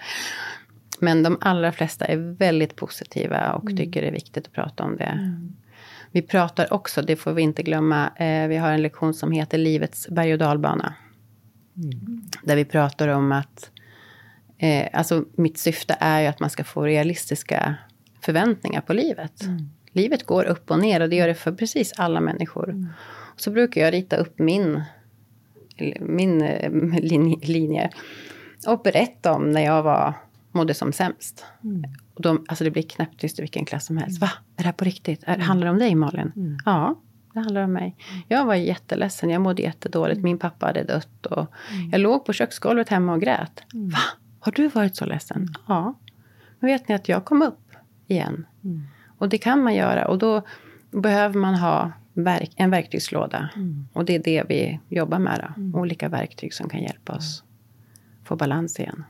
[0.99, 3.77] Men de allra flesta är väldigt positiva och mm.
[3.77, 5.03] tycker det är viktigt att prata om det.
[5.03, 5.55] Mm.
[6.13, 9.57] Vi pratar också, det får vi inte glömma, eh, vi har en lektion som heter
[9.57, 10.93] Livets berg och dalbana.
[11.77, 12.21] Mm.
[12.43, 13.71] Där vi pratar om att,
[14.57, 17.75] eh, alltså mitt syfte är ju att man ska få realistiska
[18.21, 19.43] förväntningar på livet.
[19.43, 19.69] Mm.
[19.91, 22.69] Livet går upp och ner och det gör det för precis alla människor.
[22.69, 22.87] Mm.
[23.35, 24.81] Så brukar jag rita upp min,
[25.99, 26.71] min eh,
[27.41, 27.89] linje
[28.67, 30.13] och berätta om när jag var,
[30.53, 31.45] mådde som sämst.
[31.63, 31.83] Mm.
[32.13, 34.21] Och de, alltså det blir knäpptyst i vilken klass som helst.
[34.21, 34.29] Va?
[34.57, 35.23] Är det här på riktigt?
[35.23, 36.31] Är, handlar det om dig Malin?
[36.35, 36.57] Mm.
[36.65, 36.95] Ja,
[37.33, 37.95] det handlar om mig.
[38.27, 40.21] Jag var jätteledsen, jag mådde jättedåligt.
[40.21, 41.89] Min pappa hade dött och mm.
[41.89, 43.63] jag låg på köksgolvet hemma och grät.
[43.73, 43.89] Mm.
[43.89, 43.99] Va?
[44.39, 45.37] Har du varit så ledsen?
[45.37, 45.53] Mm.
[45.67, 45.93] Ja.
[46.59, 47.71] Men vet ni att jag kom upp
[48.07, 48.45] igen?
[48.63, 48.83] Mm.
[49.17, 50.41] Och det kan man göra och då
[50.91, 53.49] behöver man ha verk, en verktygslåda.
[53.55, 53.87] Mm.
[53.93, 55.39] Och det är det vi jobbar med.
[55.47, 55.61] Då.
[55.61, 55.75] Mm.
[55.75, 57.43] Olika verktyg som kan hjälpa oss
[58.23, 59.03] få balans igen.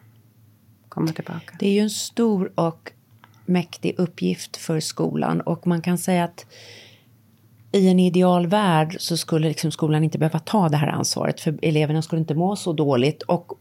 [0.93, 1.55] Komma tillbaka.
[1.59, 2.91] Det är ju en stor och
[3.45, 6.45] mäktig uppgift för skolan och man kan säga att
[7.71, 11.59] i en ideal värld så skulle liksom skolan inte behöva ta det här ansvaret för
[11.61, 13.51] eleverna skulle inte må så dåligt och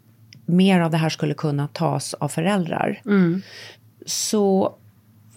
[0.47, 3.03] mer av det här skulle kunna tas av föräldrar.
[3.05, 3.43] Mm.
[4.07, 4.75] Så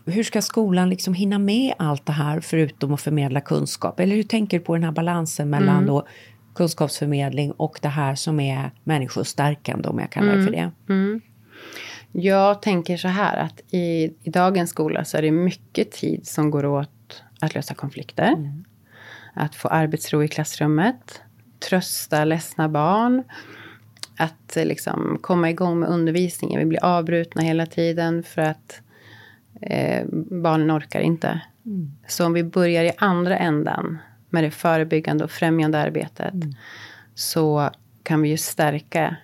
[0.05, 3.99] hur ska skolan liksom hinna med allt det här förutom att förmedla kunskap?
[3.99, 5.87] Eller hur tänker du på den här balansen mellan mm.
[5.87, 6.07] då
[6.55, 10.71] kunskapsförmedling och det här som är människostärkande om jag kallar det för det?
[10.89, 11.21] Mm.
[12.18, 16.51] Jag tänker så här att i, i dagens skola så är det mycket tid som
[16.51, 18.28] går åt att lösa konflikter.
[18.28, 18.66] Mm.
[19.34, 21.22] Att få arbetsro i klassrummet.
[21.70, 23.24] Trösta ledsna barn.
[24.18, 26.59] Att liksom komma igång med undervisningen.
[26.59, 28.82] Vi blir avbrutna hela tiden för att
[29.61, 30.05] eh,
[30.41, 31.41] barnen orkar inte.
[31.66, 31.91] Mm.
[32.07, 33.97] Så om vi börjar i andra ändan
[34.30, 36.53] med det förebyggande och främjande arbetet mm.
[37.16, 37.70] så
[38.03, 39.16] kan vi ju stärka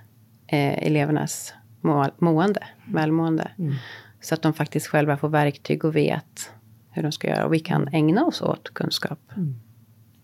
[0.48, 2.96] eh, elevernas må mående, mm.
[2.96, 3.52] välmående.
[3.60, 3.74] Mm.
[4.22, 6.52] Så att de faktiskt själva får verktyg och vet
[6.92, 7.46] hur de ska göra.
[7.46, 9.56] Och vi kan ägna oss åt kunskap mm.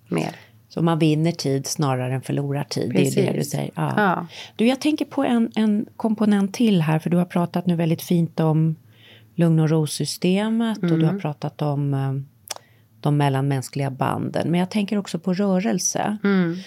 [0.08, 0.36] mer.
[0.70, 2.92] Så man vinner tid snarare än förlorar tid.
[2.92, 3.16] Precis.
[3.16, 3.72] Det är det du säger.
[3.76, 3.94] Ja.
[3.98, 4.28] ja.
[4.56, 7.00] Du, jag tänker på en, en komponent till här.
[7.00, 8.76] För du har pratat nu väldigt fint om
[9.36, 10.92] lugn och ro-systemet mm.
[10.92, 11.22] och du har mm.
[11.22, 12.14] pratat om eh,
[13.00, 14.52] de mellanmänskliga banden.
[14.52, 16.18] Men jag tänker också på rörelse.
[16.24, 16.58] Mm.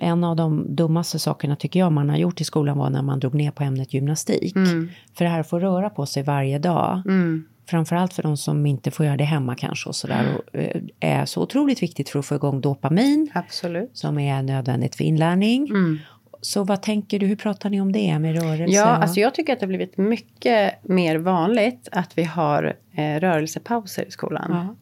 [0.00, 3.20] En av de dummaste sakerna tycker jag man har gjort i skolan var när man
[3.20, 4.56] drog ner på ämnet gymnastik.
[4.56, 4.88] Mm.
[5.14, 7.02] För det här att få röra på sig varje dag.
[7.06, 7.44] Mm.
[7.68, 10.36] Framförallt för de som inte får göra det hemma kanske och sådär.
[10.36, 13.30] Och, eh, är så otroligt viktigt för att få igång dopamin.
[13.34, 13.90] Absolut.
[13.92, 15.66] Som är nödvändigt för inlärning.
[15.68, 15.98] Mm.
[16.40, 18.76] Så vad tänker du, hur pratar ni om det med rörelse?
[18.76, 23.20] Ja, alltså jag tycker att det har blivit mycket mer vanligt att vi har eh,
[23.20, 24.46] rörelsepauser i skolan.
[24.50, 24.74] Ja.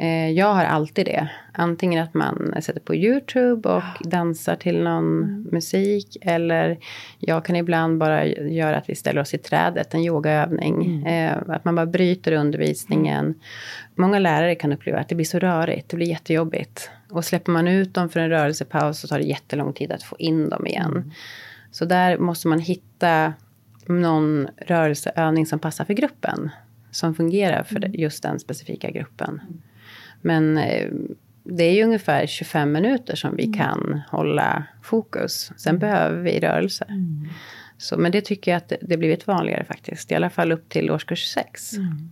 [0.00, 1.30] Eh, jag har alltid det.
[1.52, 5.48] Antingen att man sätter på YouTube och dansar till någon mm.
[5.52, 6.16] musik.
[6.20, 6.78] Eller
[7.18, 10.84] jag kan ibland bara göra att vi ställer oss i trädet, en yogaövning.
[10.84, 11.06] Mm.
[11.06, 13.24] Eh, att man bara bryter undervisningen.
[13.24, 13.38] Mm.
[13.94, 16.90] Många lärare kan uppleva att det blir så rörigt, det blir jättejobbigt.
[17.10, 20.16] Och släpper man ut dem för en rörelsepaus så tar det jättelång tid att få
[20.18, 20.90] in dem igen.
[20.90, 21.10] Mm.
[21.70, 23.32] Så där måste man hitta
[23.86, 26.50] någon rörelseövning som passar för gruppen.
[26.90, 27.92] Som fungerar för mm.
[27.94, 29.40] just den specifika gruppen.
[30.20, 30.90] Men eh,
[31.44, 33.58] det är ju ungefär 25 minuter som vi mm.
[33.58, 35.52] kan hålla fokus.
[35.56, 35.80] Sen mm.
[35.80, 36.84] behöver vi rörelse.
[36.88, 37.28] Mm.
[37.78, 40.12] Så, men det tycker jag att det, det blivit vanligare faktiskt.
[40.12, 41.72] I alla fall upp till årskurs 6.
[41.72, 42.10] Mm.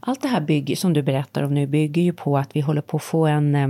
[0.00, 2.82] Allt det här bygger, som du berättar om nu bygger ju på att vi håller
[2.82, 3.68] på att få en eh,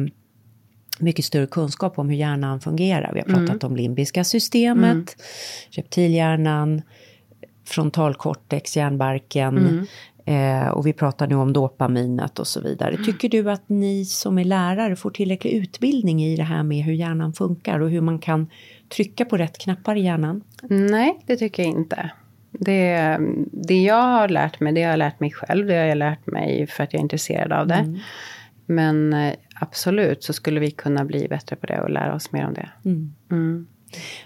[0.98, 3.12] mycket större kunskap om hur hjärnan fungerar.
[3.14, 3.72] Vi har pratat mm.
[3.72, 5.16] om limbiska systemet,
[5.70, 6.82] reptilhjärnan,
[7.64, 9.86] frontalkortex, hjärnbarken.
[10.24, 12.90] Eh, och vi pratar nu om dopaminet och så vidare.
[12.90, 13.04] Mm.
[13.04, 16.92] Tycker du att ni som är lärare får tillräcklig utbildning i det här med hur
[16.92, 18.50] hjärnan funkar och hur man kan
[18.88, 20.42] trycka på rätt knappar i hjärnan?
[20.62, 22.10] Nej, det tycker jag inte.
[22.50, 23.18] Det,
[23.52, 25.66] det jag har lärt mig, det har jag lärt mig själv.
[25.66, 27.74] Det har jag lärt mig för att jag är intresserad av det.
[27.74, 27.98] Mm.
[28.66, 32.46] Men eh, absolut så skulle vi kunna bli bättre på det och lära oss mer
[32.46, 32.70] om det.
[32.84, 33.14] Mm.
[33.30, 33.66] mm.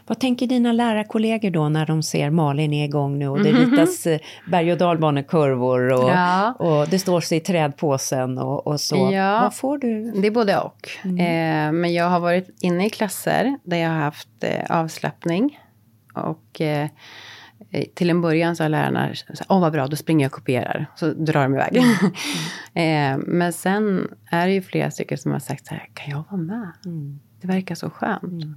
[0.06, 3.62] Vad tänker dina lärarkollegor då när de ser Malin är igång nu och det mm
[3.62, 3.70] -hmm.
[3.70, 4.18] ritas eh,
[4.50, 6.52] berg och dalbanekurvor och, ja.
[6.52, 9.10] och det står sig i trädpåsen och, och så.
[9.12, 9.40] Ja.
[9.42, 10.12] Vad får du?
[10.12, 10.88] Det är både och.
[11.04, 11.18] Mm.
[11.18, 15.58] Eh, men jag har varit inne i klasser där jag har haft eh, avslappning.
[16.14, 16.88] Och eh,
[17.94, 19.10] till en början så har lärarna
[19.48, 20.86] åh vad bra, då springer jag och kopierar.
[20.96, 21.76] Så drar de iväg.
[21.76, 21.94] Mm.
[23.18, 26.24] eh, men sen är det ju flera stycken som har sagt så här, kan jag
[26.30, 26.72] vara med?
[26.84, 27.20] Mm.
[27.40, 28.22] Det verkar så skönt.
[28.22, 28.56] Mm.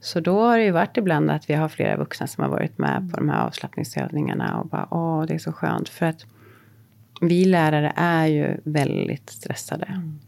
[0.00, 2.78] Så då har det ju varit ibland att vi har flera vuxna som har varit
[2.78, 5.88] med på de här avslappningsövningarna och bara åh, det är så skönt.
[5.88, 6.26] För att
[7.20, 9.86] vi lärare är ju väldigt stressade.
[9.86, 10.18] Mm.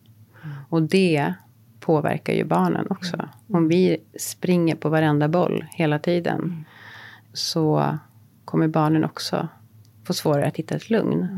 [0.68, 1.34] Och det
[1.80, 3.14] påverkar ju barnen också.
[3.16, 3.28] Mm.
[3.46, 6.64] Om vi springer på varenda boll hela tiden mm.
[7.32, 7.98] så
[8.44, 9.48] kommer barnen också
[10.04, 11.28] få svårare att hitta ett lugn.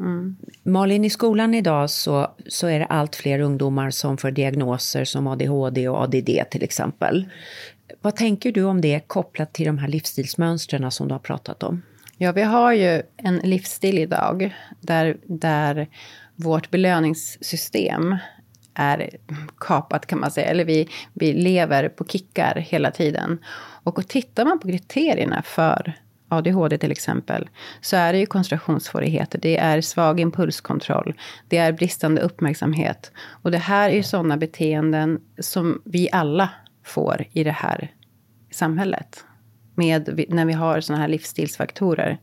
[0.00, 0.36] Mm.
[0.62, 5.26] Malin, i skolan idag så, så är det allt fler ungdomar som får diagnoser som
[5.26, 7.28] ADHD och ADD till exempel.
[8.02, 11.82] Vad tänker du om det kopplat till de här livsstilsmönstren som du har pratat om?
[12.18, 15.88] Ja, vi har ju en livsstil idag där, där
[16.36, 18.16] vårt belöningssystem
[18.74, 19.10] är
[19.58, 20.46] kapat kan man säga.
[20.46, 23.38] Eller vi, vi lever på kickar hela tiden.
[23.82, 25.92] Och tittar man på kriterierna för
[26.28, 27.48] ADHD till exempel,
[27.80, 31.14] så är det ju koncentrationssvårigheter, det är svag impulskontroll,
[31.48, 33.12] det är bristande uppmärksamhet.
[33.42, 36.50] Och det här är ju sådana beteenden som vi alla
[36.84, 37.92] får i det här
[38.50, 39.24] samhället.
[39.74, 42.18] Med, när vi har sådana här livsstilsfaktorer.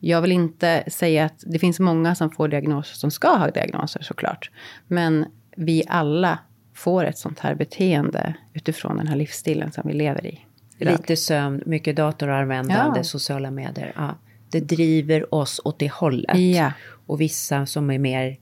[0.00, 4.02] Jag vill inte säga att det finns många som får diagnoser som ska ha diagnoser
[4.02, 4.50] såklart.
[4.86, 5.26] Men
[5.56, 6.38] vi alla
[6.74, 10.47] får ett sånt här beteende utifrån den här livsstilen som vi lever i.
[10.78, 13.04] Lite sömn, mycket datoranvändande, ja.
[13.04, 13.92] sociala medier.
[13.96, 14.14] Ja,
[14.50, 16.38] det driver oss åt det hållet.
[16.38, 16.72] Ja.
[17.06, 18.36] Och vissa som är mer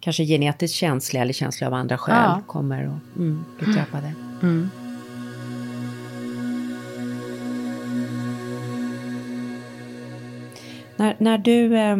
[0.00, 2.42] kanske genetiskt känsliga eller känsliga av andra skäl ja.
[2.46, 4.12] kommer att mm, bli drabbade.
[4.42, 4.70] Mm.
[10.96, 11.96] När, när du eh,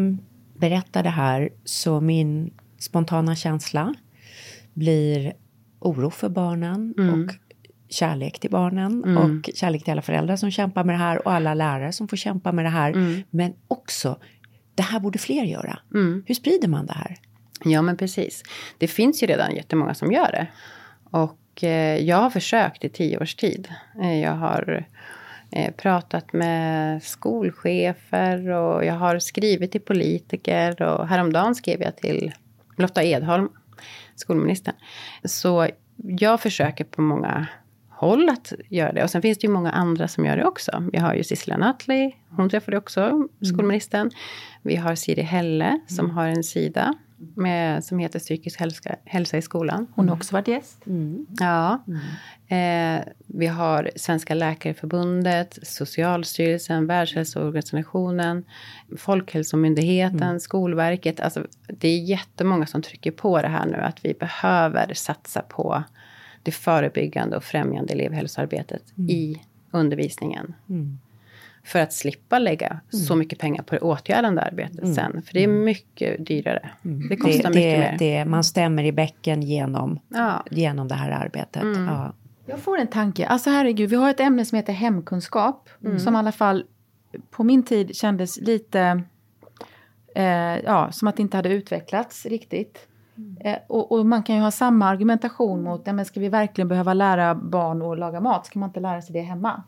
[0.55, 3.95] berättar det här så min spontana känsla
[4.75, 5.33] blir
[5.79, 7.23] oro för barnen mm.
[7.25, 7.35] och
[7.89, 9.17] kärlek till barnen mm.
[9.17, 12.17] och kärlek till alla föräldrar som kämpar med det här och alla lärare som får
[12.17, 12.91] kämpa med det här.
[12.91, 13.23] Mm.
[13.31, 14.19] Men också,
[14.75, 15.79] det här borde fler göra.
[15.95, 16.25] Mm.
[16.27, 17.17] Hur sprider man det här?
[17.65, 18.43] Ja, men precis.
[18.79, 20.47] Det finns ju redan jättemånga som gör det.
[21.11, 23.69] Och eh, jag har försökt i tio års tid.
[24.03, 24.87] Eh, jag har
[25.51, 30.83] eh, pratat med skolchefer och jag har skrivit till politiker.
[30.83, 32.33] Och häromdagen skrev jag till
[32.77, 33.49] Lotta Edholm,
[34.15, 34.75] skolministern.
[35.25, 37.47] Så jag försöker på många
[37.97, 39.03] håll att göra det.
[39.03, 40.89] Och sen finns det ju många andra som gör det också.
[40.93, 43.29] Vi har ju Sissela Nattli, hon träffade också mm.
[43.43, 44.01] skolministern.
[44.01, 44.11] Mm.
[44.63, 46.17] Vi har Siri Helle som mm.
[46.17, 49.87] har en sida med, som heter Psykisk hälsa, hälsa i skolan.
[49.95, 50.87] Hon har också varit gäst.
[50.87, 51.27] Mm.
[51.39, 51.85] Ja.
[51.87, 52.01] Mm.
[52.49, 58.45] Eh, vi har Svenska Läkarförbundet, Socialstyrelsen, Världshälsoorganisationen,
[58.99, 60.41] Folkhälsomyndigheten, mm.
[60.41, 61.21] Skolverket.
[61.21, 65.85] Alltså, det är jättemånga som trycker på det här nu att vi behöver satsa på
[66.47, 69.11] det förebyggande och främjande elevhälsoarbetet mm.
[69.11, 70.55] i undervisningen.
[70.69, 70.99] Mm.
[71.65, 73.05] För att slippa lägga mm.
[73.05, 74.95] så mycket pengar på det åtgärdande arbetet mm.
[74.95, 75.23] sen.
[75.23, 75.65] För det är mm.
[75.65, 76.71] mycket dyrare.
[76.85, 77.09] Mm.
[77.09, 78.19] Det kostar det, mycket det, mer.
[78.19, 80.45] Det, man stämmer i bäcken genom, ja.
[80.51, 81.63] genom det här arbetet.
[81.65, 82.15] Ja.
[82.47, 83.27] Jag får en tanke.
[83.27, 85.69] Alltså herregud, vi har ett ämne som heter hemkunskap.
[85.99, 86.65] Som i alla fall
[87.31, 89.03] på min tid kändes lite...
[90.15, 90.25] Eh,
[90.65, 92.89] ja, som att det inte hade utvecklats riktigt.
[93.41, 96.69] Eh, och, och, man kan ju ha samma argumentation mot, ja, men ska vi verkligen
[96.69, 98.47] behöva lära barn att laga mat?
[98.47, 99.63] Ska man inte lära sig det hemma?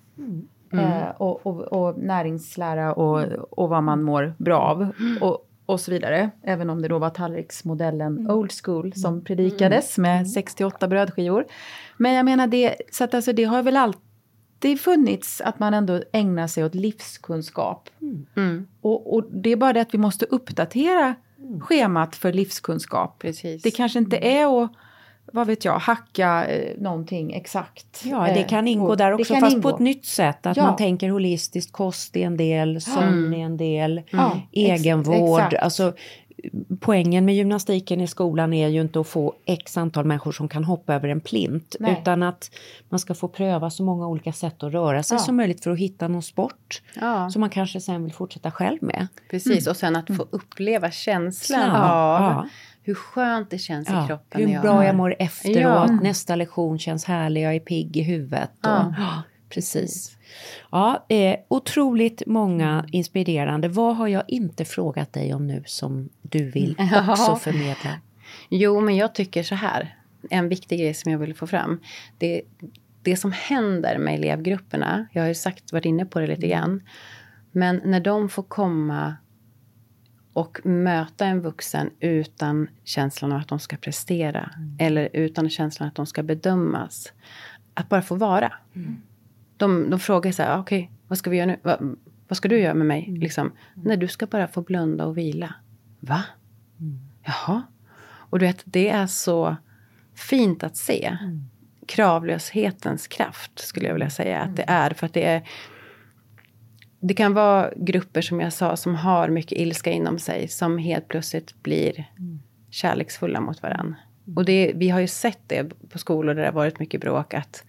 [0.72, 4.88] Eh, och, och, och näringslära och, och vad man mår bra av.
[5.20, 6.30] Och, och så vidare.
[6.42, 11.44] Även om det då var tallriksmodellen old school som predikades med 68 brödskivor.
[11.96, 16.03] Men jag menar det, så att alltså det har väl alltid funnits att man ändå
[16.12, 17.90] ägnar sig åt livskunskap.
[18.80, 21.14] Och, och det är bara det att vi måste uppdatera
[21.61, 23.18] schemat för livskunskap.
[23.18, 23.62] Precis.
[23.62, 24.70] Det kanske inte är att,
[25.32, 28.03] vad vet jag, hacka eh, någonting exakt.
[28.05, 29.62] Ja, det kan Eh, ingå och- där också, kan fast ingå.
[29.62, 30.47] på ett nytt sätt.
[30.47, 30.62] Att Ja.
[30.62, 34.09] man tänker holistiskt, kost är en del, sömn är en del, ex-
[34.53, 35.41] egenvård.
[35.41, 35.62] exakt.
[35.62, 35.93] Alltså,
[36.80, 40.64] poängen med gymnastiken i skolan är ju inte att få x antal människor som kan
[40.64, 41.76] hoppa över en plint.
[41.80, 41.99] Nej.
[42.01, 42.51] Utan att
[42.89, 45.18] man ska få pröva så många olika sätt att röra sig Ja.
[45.18, 46.82] som möjligt för att hitta någon sport.
[46.95, 47.30] Ja.
[47.30, 49.07] Som man kanske sen vill fortsätta själv med.
[49.30, 52.49] Precis, och sen att få uppleva känslan Ja, av
[52.82, 54.49] hur skönt det känns i kroppen.
[54.49, 58.51] hur bra har- jag mår efteråt, nästa lektion känns härlig, jag är pigg i huvudet.
[58.62, 58.93] Och.
[59.49, 60.16] Precis.
[60.70, 63.68] Ja, eh, otroligt många inspirerande.
[63.68, 66.76] Vad har jag inte frågat dig om nu som du vill
[67.09, 68.01] också förmedla?
[68.49, 69.94] Jo, men jag tycker så här.
[70.30, 71.80] En viktig grej som jag vill få fram.
[72.18, 72.42] Det,
[73.03, 75.07] det som händer med elevgrupperna.
[75.12, 76.82] Jag har ju sagt, varit inne på det lite grann.
[77.53, 79.16] Men när de får komma
[80.32, 84.51] och möta en vuxen utan känslan av att de ska prestera.
[84.78, 87.12] Eller utan känslan att de ska bedömas.
[87.74, 88.53] Att bara få vara.
[89.59, 91.59] De, de frågar så här, okej, vad ska vi göra nu?
[91.62, 91.78] Va,
[92.28, 93.14] vad ska du göra med mig?
[93.18, 95.54] Liksom, Nej, du ska bara få blunda och vila.
[96.00, 96.24] Va?
[97.22, 97.62] Jaha.
[98.30, 99.56] Och du vet, det är så
[100.14, 101.16] fint att se.
[101.86, 104.90] Kravlöshetens kraft skulle jag vilja säga att det är.
[104.90, 105.48] För att det är...
[107.00, 110.48] Det kan vara grupper som jag sa som har mycket ilska inom sig.
[110.48, 112.12] Som helt plötsligt blir
[112.70, 113.96] kärleksfulla mot varandra.
[114.36, 117.34] Och det, vi har ju sett det på skolor där det har varit mycket bråk.
[117.34, 117.64] Att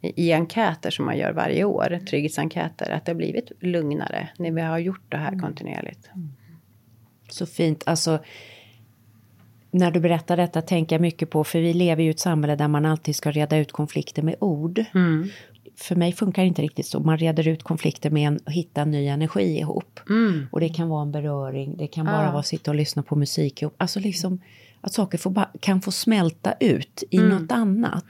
[0.00, 4.60] i enkäter som man gör varje år, trygghetsenkäter, att det har blivit lugnare när vi
[4.60, 6.10] har gjort det här kontinuerligt.
[7.28, 7.82] Så fint.
[7.86, 8.18] Alltså,
[9.70, 12.56] när du berättar detta tänker jag mycket på, för vi lever ju i ett samhälle
[12.56, 14.84] där man alltid ska reda ut konflikter med ord.
[15.76, 17.00] För mig funkar det inte riktigt så.
[17.00, 20.00] Man reder ut konflikter med en, att hitta ny energi ihop.
[20.50, 23.16] Och det kan vara en beröring, det kan bara vara att sitta och lyssna på
[23.16, 23.74] musik ihop.
[23.78, 24.40] Alltså liksom
[24.80, 28.04] att saker får, kan få smälta ut i något annat.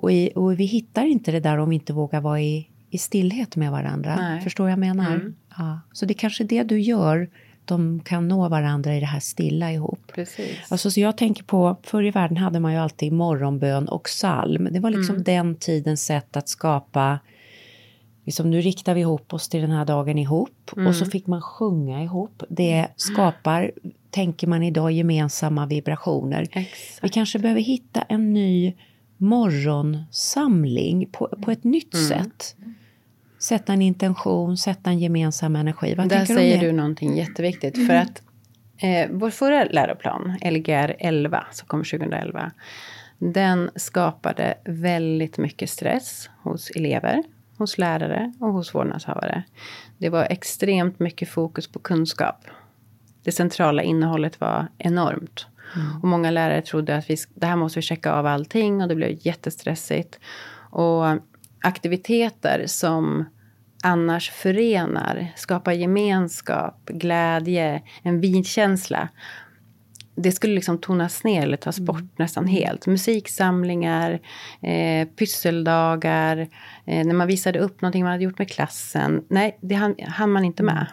[0.00, 2.98] Och, i, och vi hittar inte det där om vi inte vågar vara i, i
[2.98, 4.16] stillhet med varandra.
[4.16, 4.40] Nej.
[4.40, 5.32] Förstår jag menar?
[5.58, 5.80] Ja.
[5.92, 7.30] Så det är kanske det du gör.
[7.64, 10.12] De kan nå varandra i det här stilla ihop.
[10.14, 10.58] Precis.
[10.68, 14.68] Alltså, så jag tänker på, förr i världen hade man ju alltid morgonbön och psalm.
[14.70, 17.18] Det var liksom den tidens sätt att skapa,
[18.24, 20.70] liksom nu riktar vi ihop oss till den här dagen ihop.
[20.86, 22.42] Och så fick man sjunga ihop.
[22.48, 23.72] Det skapar,
[24.10, 26.42] tänker man idag, gemensamma vibrationer.
[26.42, 27.04] Exakt.
[27.04, 28.74] Vi kanske behöver hitta en ny
[29.20, 32.56] morgonsamling på, på ett nytt sätt.
[33.38, 35.94] Sätta en intention, sätta en gemensam energi.
[35.94, 37.86] Vad Där säger du någonting jätteviktigt.
[37.86, 38.22] För att
[38.76, 42.52] eh, vår förra läroplan, Lgr 11, som kom 2011.
[43.18, 47.22] Den skapade väldigt mycket stress hos elever,
[47.56, 49.42] hos lärare och hos vårdnadshavare.
[49.98, 52.44] Det var extremt mycket fokus på kunskap.
[53.22, 55.46] Det centrala innehållet var enormt.
[56.02, 58.94] Och många lärare trodde att vi, det här måste vi checka av allting och det
[58.94, 60.18] blev jättestressigt.
[60.70, 61.04] Och
[61.62, 63.24] aktiviteter som
[63.82, 69.08] annars förenar, skapar gemenskap, glädje, en vi-känsla.
[70.14, 72.86] Det skulle liksom tonas ner eller tas bort nästan helt.
[72.86, 74.20] Musiksamlingar,
[74.62, 76.36] eh, pysseldagar,
[76.86, 79.24] eh, när man visade upp någonting man hade gjort med klassen.
[79.28, 80.86] Nej, det hann, hann man inte med.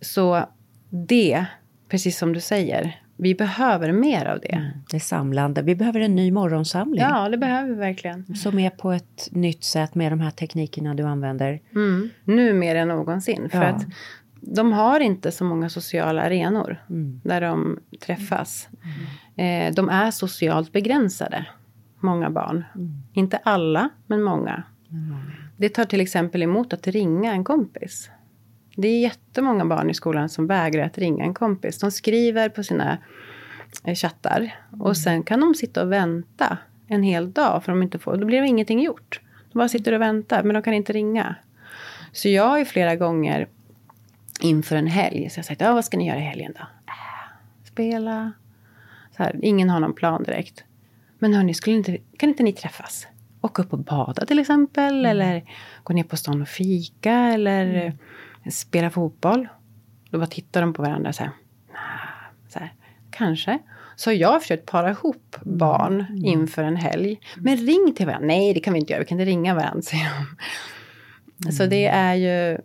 [0.00, 0.48] Så
[0.90, 1.46] det,
[1.88, 4.72] precis som du säger, vi behöver mer av det.
[4.90, 5.62] Det samlande.
[5.62, 7.00] Vi behöver en ny morgonsamling.
[7.00, 8.36] Ja, det behöver vi verkligen.
[8.36, 11.60] Som är på ett nytt sätt med de här teknikerna du använder.
[11.74, 12.08] Mm.
[12.24, 13.48] Nu mer än någonsin.
[13.50, 13.68] För Ja.
[13.68, 13.84] att
[14.40, 16.76] de har inte så många sociala arenor
[17.24, 18.68] där de träffas.
[19.36, 21.46] Eh, de är socialt begränsade,
[22.00, 22.64] många barn.
[23.12, 24.62] Inte alla, men många.
[25.56, 28.10] Det tar till exempel emot att ringa en kompis.
[28.78, 31.78] Det är jättemånga barn i skolan som vägrar att ringa en kompis.
[31.78, 32.98] De skriver på sina
[33.84, 37.98] eh, chattar och sen kan de sitta och vänta en hel dag för de inte
[37.98, 39.20] får, då blir det ingenting gjort.
[39.52, 41.34] De bara sitter och väntar men de kan inte ringa.
[42.12, 43.48] Så jag har ju flera gånger
[44.40, 46.62] inför en helg så jag har sagt, ja vad ska ni göra i helgen då?
[46.86, 48.32] Äh, spela.
[49.16, 50.64] Så här, ingen har någon plan direkt.
[51.18, 53.06] Men hörni, skulle inte, kan inte ni träffas?
[53.46, 54.94] åka upp och bada till exempel.
[54.94, 55.10] Mm.
[55.10, 55.44] Eller
[55.82, 57.12] gå ner på stan och fika.
[57.12, 57.98] Eller mm.
[58.50, 59.48] Spela fotboll.
[60.10, 61.32] Då bara tittar de på varandra så här.
[62.48, 62.72] Så här
[63.10, 63.58] kanske.
[63.96, 65.58] Så jag har försökt para ihop mm.
[65.58, 66.24] barn mm.
[66.24, 67.20] inför en helg.
[67.36, 68.26] Men ring till varandra.
[68.26, 69.00] Nej, det kan vi inte göra.
[69.00, 70.36] Vi kan inte ringa varandra, säger de.
[71.44, 71.52] Mm.
[71.52, 72.58] Så det är ju...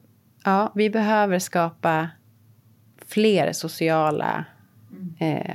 [0.43, 2.09] Ja, vi behöver skapa
[3.07, 4.45] fler sociala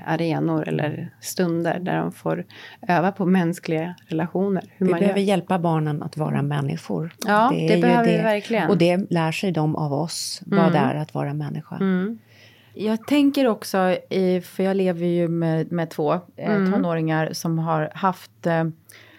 [0.06, 2.44] arenor eller stunder där de får
[2.88, 4.64] öva på mänskliga relationer.
[4.78, 5.26] vi behöver gör.
[5.26, 7.14] hjälpa barnen att vara människor.
[7.26, 8.16] Ja, det, det behöver det.
[8.16, 8.70] vi verkligen.
[8.70, 10.64] Och det lär sig de av oss, mm.
[10.64, 11.76] vad det är att vara människa.
[11.76, 12.18] Mm.
[12.74, 13.96] Jag tänker också,
[14.42, 16.72] för jag lever ju med, med två eh, mm.
[16.72, 18.64] tonåringar som har haft eh,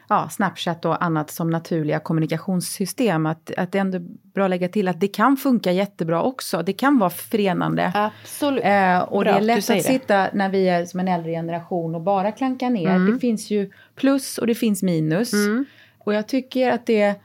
[0.07, 3.25] ja, Snapchat och annat som naturliga kommunikationssystem.
[3.25, 3.99] Att, att det är ändå
[4.33, 6.61] bra att lägga till att det kan funka jättebra också.
[6.61, 7.91] Det kan vara förenande.
[7.95, 8.63] Absolut.
[8.63, 11.95] Eh, och bra, det är lätt att sitta när vi är som en äldre generation
[11.95, 12.89] och bara klanka ner.
[12.89, 13.13] Mm.
[13.13, 15.33] Det finns ju plus och det finns minus.
[15.33, 15.65] Mm.
[15.99, 17.15] Och jag tycker att det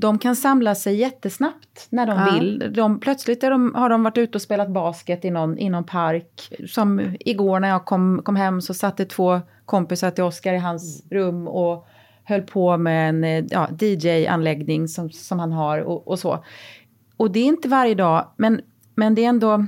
[0.00, 2.34] de kan samla sig jättesnabbt när de ja.
[2.34, 2.72] vill.
[2.74, 6.52] De, plötsligt de, har de varit ute och spelat basket i någon, i någon park.
[6.68, 10.58] Som igår när jag kom, kom hem så satt det två kompisar till Oskar i
[10.58, 11.88] hans rum och
[12.28, 16.44] höll på med en eh, ja, DJ-anläggning som, som han har och, och, så.
[17.16, 18.60] Och det är inte varje dag, men,
[18.94, 19.66] men det är ändå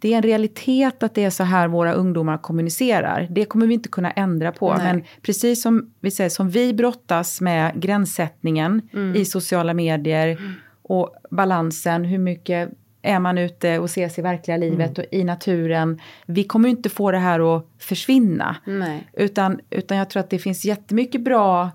[0.00, 3.28] det är en realitet att det är så här våra ungdomar kommunicerar.
[3.30, 4.74] Det kommer vi inte kunna ändra på.
[4.74, 4.84] Nej.
[4.84, 9.16] Men precis som vi säger, som vi brottas med gränssättningen mm.
[9.16, 10.52] i sociala medier mm.
[10.82, 12.70] och balansen, hur mycket
[13.08, 15.06] är man ute och ses i verkliga livet mm.
[15.08, 16.00] och i naturen.
[16.26, 18.56] Vi kommer inte få det här att försvinna.
[18.64, 19.08] Nej.
[19.12, 21.70] Utan, utan jag tror att det finns jättemycket bra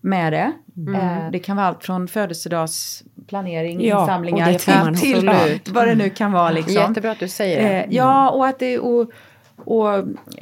[0.00, 0.52] med det.
[0.76, 0.94] Mm.
[0.94, 6.10] Eh, det kan vara allt från födelsedagsplanering, ja, insamlingar till, till ja, vad det nu
[6.10, 6.50] kan vara.
[6.50, 6.74] Liksom.
[6.74, 7.78] Jättebra att du säger det.
[7.78, 7.88] Mm.
[7.92, 8.78] ja, och att det...
[8.78, 9.10] Och,
[9.56, 9.88] och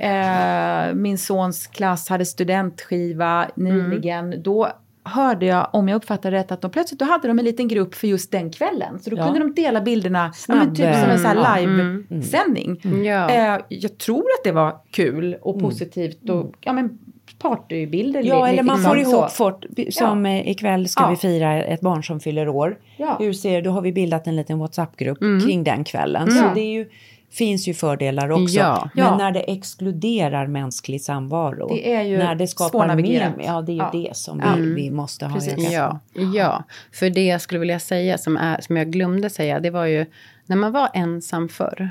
[0.00, 4.26] eh, min sons klass hade studentskiva nyligen.
[4.26, 4.42] Mm.
[4.42, 4.72] Då
[5.04, 7.94] hörde jag, om jag uppfattade rätt, att de plötsligt då hade de en liten grupp
[7.94, 8.98] för just den kvällen.
[8.98, 9.24] Så då ja.
[9.24, 12.80] kunde de dela bilderna, ja, men typ som en sån här livesändning.
[12.84, 12.96] Mm.
[12.96, 13.04] Mm.
[13.04, 13.30] Ja.
[13.30, 15.68] Eh, jag tror att det var kul och mm.
[15.68, 16.98] positivt och ja, men
[17.38, 18.22] partybilder.
[18.22, 20.42] Ja, eller man får ihop fort, som ja.
[20.42, 22.78] ikväll ska vi fira ett barn som fyller år.
[22.96, 23.16] Ja.
[23.18, 25.46] Hur ser, då har vi bildat en liten WhatsApp-grupp mm.
[25.46, 26.28] kring den kvällen.
[26.28, 26.34] Mm.
[26.34, 26.88] Så det är ju,
[27.32, 28.58] finns ju fördelar också.
[28.58, 28.90] Ja.
[28.94, 31.68] Men när det exkluderar mänsklig samvaro.
[31.68, 34.90] Det är ju när det skapar mer, ja det är ju det som vi, vi
[34.90, 35.72] måste ha Precis.
[35.72, 36.00] Ja.
[36.34, 39.86] ja, för det jag skulle vilja säga som, är, som jag glömde säga, det var
[39.86, 40.06] ju
[40.46, 41.90] när man var ensam förr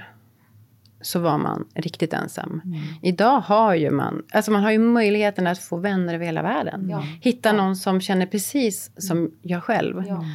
[1.02, 2.62] så var man riktigt ensam.
[2.66, 2.80] Mm.
[3.02, 6.90] Idag har ju man, alltså man har ju möjligheten att få vänner över hela världen.
[6.90, 7.04] Ja.
[7.22, 7.54] Hitta ja.
[7.54, 10.04] någon som känner precis som jag själv.
[10.08, 10.26] Ja.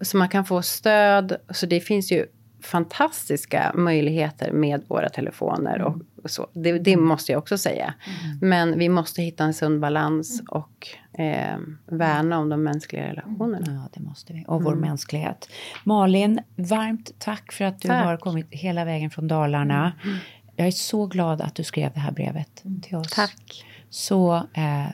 [0.00, 1.36] Så man kan få stöd.
[1.50, 2.26] Så det finns ju
[2.66, 5.82] fantastiska möjligheter med våra telefoner.
[5.82, 6.46] Och, och så.
[6.52, 7.06] Det, det, mm.
[7.06, 7.94] måste jag också säga.
[8.24, 8.38] Mm.
[8.40, 10.46] Men vi måste hitta en sund balans mm.
[10.48, 10.88] och
[11.20, 13.72] eh, värna om de mänskliga relationerna.
[13.72, 14.44] Ja, det måste vi.
[14.48, 14.88] Och vår mm.
[14.88, 15.48] mänsklighet.
[15.84, 18.04] Malin, varmt tack för att du tack.
[18.04, 19.92] har kommit hela vägen från Dalarna.
[20.04, 20.16] Mm.
[20.56, 23.10] Jag är så glad att du skrev det här brevet till oss.
[23.10, 23.64] Tack.
[23.90, 24.86] Så eh,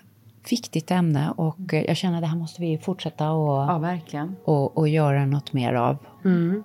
[0.50, 4.36] viktigt ämne och jag känner att det här måste vi fortsätta och, ja, verkligen.
[4.44, 5.98] och, och göra något mer av.
[6.24, 6.64] Mm.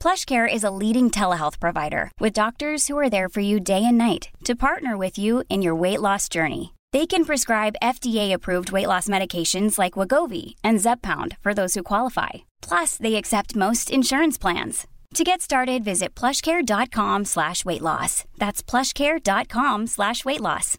[0.00, 3.98] PlushCare is a leading telehealth provider with doctors who are there for you day and
[3.98, 6.72] night to partner with you in your weight loss journey.
[6.92, 12.44] They can prescribe FDA-approved weight loss medications like Wagovi and Zepbound for those who qualify.
[12.62, 14.86] Plus, they accept most insurance plans.
[15.14, 18.24] To get started, visit plushcare.com slash weight loss.
[18.38, 20.78] That's plushcare.com slash weight loss.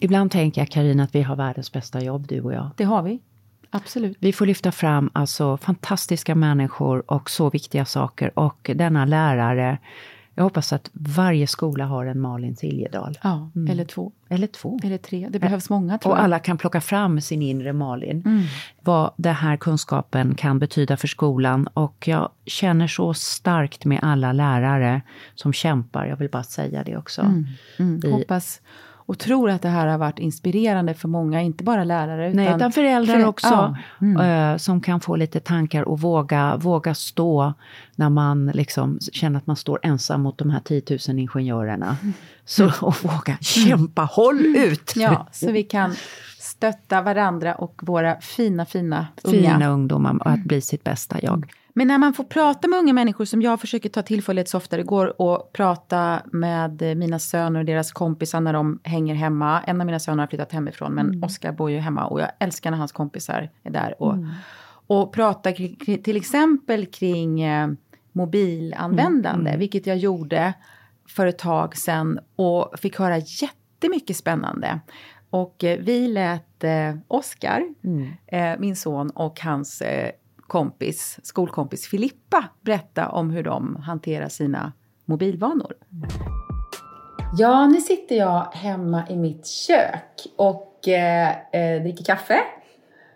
[0.00, 2.70] Ibland tänker jag, Karina, att vi har världens bästa jobb, du och jag.
[2.76, 3.22] Det har vi.
[3.74, 4.16] Absolut.
[4.20, 8.38] Vi får lyfta fram alltså fantastiska människor och så viktiga saker.
[8.38, 9.78] Och denna lärare,
[10.34, 13.18] jag hoppas att varje skola har en Malin Siljedal.
[13.22, 13.70] Ja, mm.
[13.70, 14.12] eller två.
[14.28, 14.78] Eller två.
[14.82, 15.28] Eller tre.
[15.30, 18.22] Det behövs många tror Och alla kan plocka fram sin inre Malin.
[18.26, 18.42] Mm.
[18.80, 21.66] Vad den här kunskapen kan betyda för skolan.
[21.66, 25.02] Och jag känner så starkt med alla lärare
[25.34, 26.06] som kämpar.
[26.06, 27.22] Jag vill bara säga det också.
[27.22, 27.46] Mm.
[27.78, 28.12] Mm.
[28.12, 28.60] Hoppas
[29.12, 32.28] och tror att det här har varit inspirerande för många, inte bara lärare.
[32.28, 33.46] Utan, Nej, utan föräldrar för, också.
[33.48, 33.76] Ja.
[34.00, 34.58] Mm.
[34.58, 37.54] som kan få lite tankar och våga, våga stå
[37.96, 41.96] när man liksom känner att man står ensam mot de här 10 000 ingenjörerna.
[42.02, 42.12] Mm.
[42.44, 44.92] Så, och våga kämpa, håll ut!
[44.96, 45.94] Ja, så vi kan
[46.38, 49.36] stötta varandra och våra fina, fina unga.
[49.36, 51.52] Fina ungdomar att bli sitt bästa jag.
[51.74, 54.76] Men när man får prata med unga människor, som jag försöker ta tillfället så ofta
[54.76, 59.62] det går, och prata med mina söner och deras kompisar när de hänger hemma.
[59.66, 61.22] En av mina söner har flyttat hemifrån, men mm.
[61.22, 64.02] Oskar bor ju hemma och jag älskar när hans kompisar är där.
[64.02, 64.28] Och, mm.
[64.86, 65.52] och prata
[66.02, 67.68] till exempel kring eh,
[68.12, 69.58] mobilanvändande, mm.
[69.58, 70.52] vilket jag gjorde
[71.08, 74.80] för ett tag sedan och fick höra jättemycket spännande.
[75.30, 78.12] Och eh, vi lät eh, Oskar, mm.
[78.26, 80.10] eh, min son, och hans eh,
[80.46, 84.72] kompis, skolkompis Filippa berätta om hur de hanterar sina
[85.04, 85.74] mobilvanor.
[87.38, 92.38] Ja, nu sitter jag hemma i mitt kök och eh, eh, dricker kaffe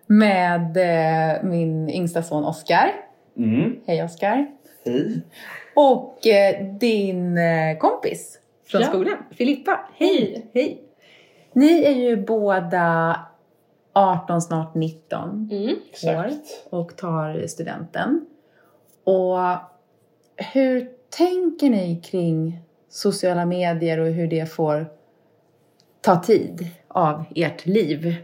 [0.07, 2.93] med eh, min yngsta son Oskar.
[3.37, 3.81] Mm.
[3.87, 4.47] Hej Oskar.
[4.85, 5.23] Hej.
[5.75, 8.87] Och eh, din eh, kompis från ja.
[8.87, 9.81] skolan, Filippa.
[9.95, 10.47] Hej.
[10.55, 10.83] Hej.
[11.53, 13.21] Ni är ju båda
[13.97, 15.77] 18, snart 19 mm,
[16.17, 16.31] år
[16.71, 18.27] och tar studenten.
[19.05, 19.39] Och
[20.37, 24.87] hur tänker ni kring sociala medier och hur det får
[26.01, 28.15] ta tid av ert liv?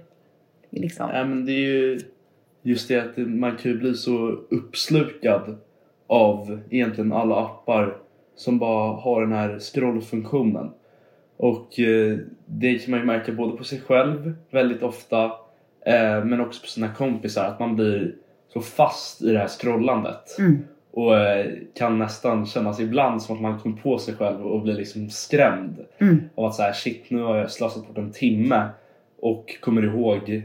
[0.70, 1.10] Liksom?
[1.14, 2.00] Ja, men det är ju
[2.62, 5.56] just det att man kan ju bli så uppslukad
[6.06, 7.96] av egentligen alla appar
[8.36, 10.70] som bara har den här scrollfunktionen.
[11.36, 15.32] Och eh, det kan man ju märka både på sig själv väldigt ofta
[15.86, 17.44] Eh, men också på sina kompisar.
[17.44, 18.14] Att man blir
[18.52, 20.38] så fast i det här scrollandet.
[20.38, 20.64] Mm.
[20.90, 24.74] Och eh, kan nästan kännas ibland som att man kommer på sig själv och blir
[24.74, 25.84] liksom skrämd.
[25.98, 26.20] Mm.
[26.34, 28.68] Av att så här, shit nu har jag slösat bort en timme
[29.20, 30.42] och kommer ihåg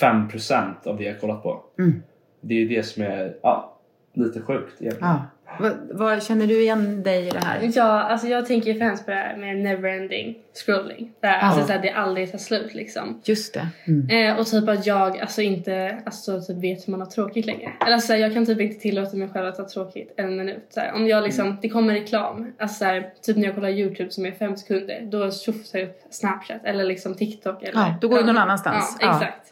[0.00, 1.64] 5% av det jag kollat på.
[1.78, 2.02] Mm.
[2.40, 3.76] Det är det som är ja,
[4.12, 5.08] lite sjukt egentligen.
[5.08, 5.22] Ja.
[5.58, 7.70] Vad, vad, känner du igen dig i det här?
[7.74, 11.12] Ja, alltså jag tänker främst på det här med neverending scrolling.
[11.20, 11.36] Där, ja.
[11.36, 13.20] Alltså så det aldrig tar slut liksom.
[13.24, 13.68] Just det.
[13.86, 14.10] Mm.
[14.10, 17.72] Eh, och typ att jag alltså inte alltså, typ vet hur man har tråkigt längre.
[17.80, 20.66] Eller alltså, jag kan typ inte tillåta mig själv att ha tråkigt en minut.
[20.68, 21.58] Så om jag liksom, mm.
[21.62, 25.30] det kommer reklam, alltså så typ när jag kollar YouTube som är fem sekunder, då
[25.30, 27.62] tjoffar jag upp Snapchat eller liksom TikTok.
[27.62, 28.96] Eller, ja, då går du någon annanstans.
[29.00, 29.48] Ja, exakt.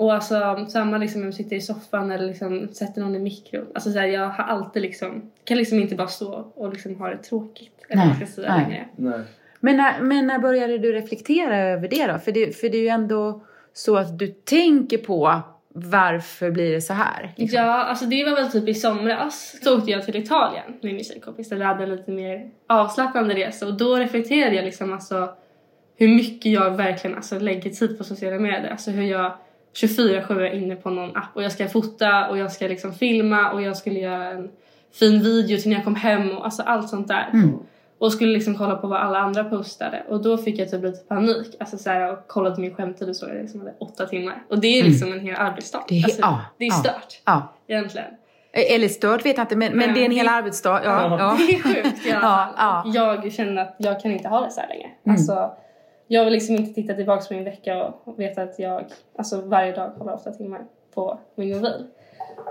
[0.00, 3.66] Och alltså samma liksom om jag sitter i soffan eller liksom sätter någon i mikron.
[3.74, 7.08] Alltså så här, jag har alltid liksom, kan liksom inte bara stå och liksom ha
[7.08, 7.84] det tråkigt.
[7.88, 8.88] Eller nej, ska säga nej.
[8.96, 9.20] Nej.
[9.60, 12.18] Men när, men när började du reflektera över det då?
[12.18, 16.80] För det, för det är ju ändå så att du tänker på varför blir det
[16.80, 17.34] så här?
[17.36, 17.58] Liksom?
[17.58, 21.04] Ja, alltså det var väl typ i somras så åkte jag till Italien med min
[21.04, 25.34] tjejkompis där vi hade en lite mer avslappnande resa och då reflekterade jag liksom alltså
[25.96, 28.70] hur mycket jag verkligen alltså lägger tid på sociala medier.
[28.70, 29.32] Alltså hur jag
[29.74, 33.50] 24-7 är inne på någon app och jag ska fota och jag ska liksom filma
[33.52, 34.50] och jag skulle göra en
[34.92, 37.30] fin video till när jag kom hem och alltså allt sånt där.
[37.32, 37.58] Mm.
[37.98, 41.04] Och skulle liksom kolla på vad alla andra postade och då fick jag typ lite
[41.04, 41.56] panik.
[41.60, 44.42] Alltså så här, och kollade min skärmtid och såg att jag liksom hade åtta timmar.
[44.48, 44.90] Och det är mm.
[44.90, 45.18] liksom mm.
[45.18, 45.84] en hel arbetsdag.
[45.88, 47.20] Det är, alltså, ja, det är stört.
[47.24, 47.54] Ja.
[47.66, 48.06] Egentligen.
[48.52, 50.80] Eller stört vet jag inte men, men det är en hel arbetsdag.
[50.84, 51.38] Ja, ja.
[51.46, 52.54] Det är sjukt i alla fall.
[52.56, 54.86] Ja, Jag känner att jag kan inte ha det så här länge.
[55.06, 55.16] Mm.
[55.16, 55.52] Alltså,
[56.12, 58.84] jag vill liksom inte titta tillbaka på min vecka och veta att jag
[59.16, 61.84] alltså varje dag kollar åtta timmar på min mobil.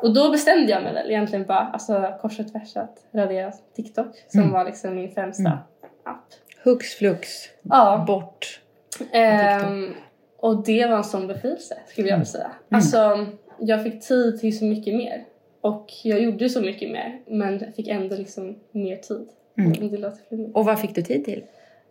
[0.01, 4.07] Och då bestämde jag mig väl egentligen bara alltså kors och tvärs att radera TikTok
[4.27, 4.53] som mm.
[4.53, 5.59] var liksom min främsta mm.
[6.03, 6.25] app.
[6.63, 7.29] Hux flux,
[7.61, 8.03] ja.
[8.07, 8.61] bort.
[8.99, 9.95] Um,
[10.37, 12.45] och det var en sån befrielse skulle jag vilja säga.
[12.45, 12.55] Mm.
[12.69, 13.27] Alltså
[13.59, 15.25] jag fick tid till så mycket mer.
[15.61, 19.27] Och jag gjorde så mycket mer men fick ändå liksom mer tid.
[19.57, 19.89] Mm.
[19.91, 21.43] Det låter och vad fick du tid till?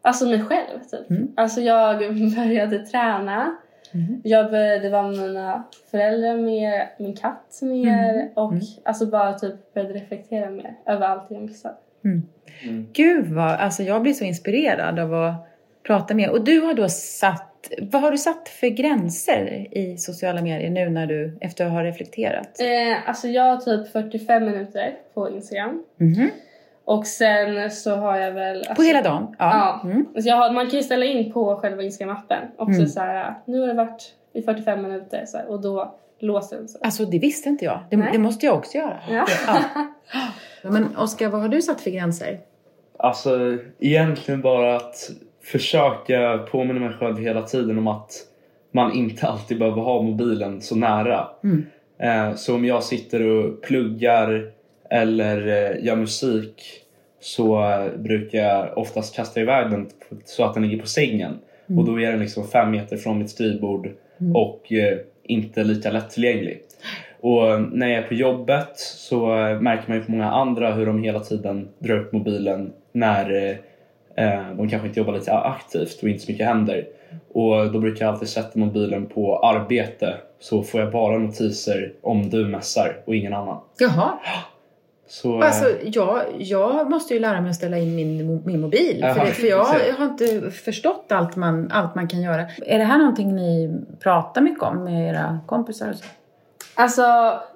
[0.03, 1.11] Alltså mig själv typ.
[1.11, 1.32] Mm.
[1.36, 1.99] Alltså jag
[2.36, 3.57] började träna.
[3.94, 4.20] Mm.
[4.24, 8.28] Jag började vara med mina föräldrar mer, min katt mer mm.
[8.34, 8.64] och mm.
[8.84, 11.80] alltså bara typ började reflektera mer över allt jag missat.
[12.05, 12.22] Mm.
[12.62, 12.86] Mm.
[12.92, 15.49] Gud vad, alltså jag blir så inspirerad av att
[15.86, 20.42] prata med Och du har då satt, vad har du satt för gränser i sociala
[20.42, 22.61] medier nu när du, efter att ha reflekterat?
[22.61, 25.84] Eh, alltså jag har typ 45 minuter på Instagram.
[26.01, 26.30] Mm.
[26.89, 28.57] Och sen så har jag väl...
[28.57, 29.36] Alltså, på hela dagen?
[29.39, 29.80] Ja.
[29.84, 29.91] ja.
[29.91, 30.07] Mm.
[30.14, 32.89] Alltså jag har, man kan ju ställa in på själva Instagram-appen också mm.
[32.89, 36.68] så här, nu har det varit i 45 minuter så här, och då låser den
[36.68, 36.80] sig.
[36.84, 37.80] Alltså det visste inte jag.
[37.91, 38.99] Det, det måste jag också göra.
[39.11, 39.26] Ja.
[40.62, 40.70] ja.
[40.70, 42.41] Men Oskar, vad har du satt för gränser?
[42.99, 45.11] Alltså egentligen bara att
[45.43, 48.12] försöka påminna mig själv hela tiden om att
[48.72, 51.28] man inte alltid behöver ha mobilen så nära.
[51.45, 51.66] Mm.
[51.99, 54.57] Eh, så om jag sitter och pluggar
[54.91, 56.62] eller eh, gör musik
[57.20, 59.86] så eh, brukar jag oftast kasta iväg den
[60.24, 61.39] så att den ligger på sängen.
[61.68, 61.78] Mm.
[61.78, 63.89] Och då är den liksom fem meter från mitt skrivbord
[64.20, 64.36] mm.
[64.36, 64.72] och
[65.22, 66.62] inte lika lättillgänglig.
[67.20, 69.26] Och när jag är på jobbet så
[69.61, 73.59] märker man ju på många andra hur de hela tiden drar upp mobilen när
[74.16, 76.86] eh, de kanske inte jobbar lite aktivt och inte så mycket händer.
[77.32, 82.30] Och då brukar jag alltid sätta mobilen på arbete så får jag bara notiser om
[82.30, 83.61] du mässar och ingen annan.
[83.78, 84.18] Jaha.
[85.09, 89.04] Så, alltså, jag, jag måste ju lära mig att ställa in min, min mobil.
[89.04, 92.46] Aha, för, det, för jag, jag har inte förstått allt man, allt man kan göra.
[92.66, 95.94] Är det här någonting ni pratar mycket om med era kompisar?
[96.74, 97.02] Alltså,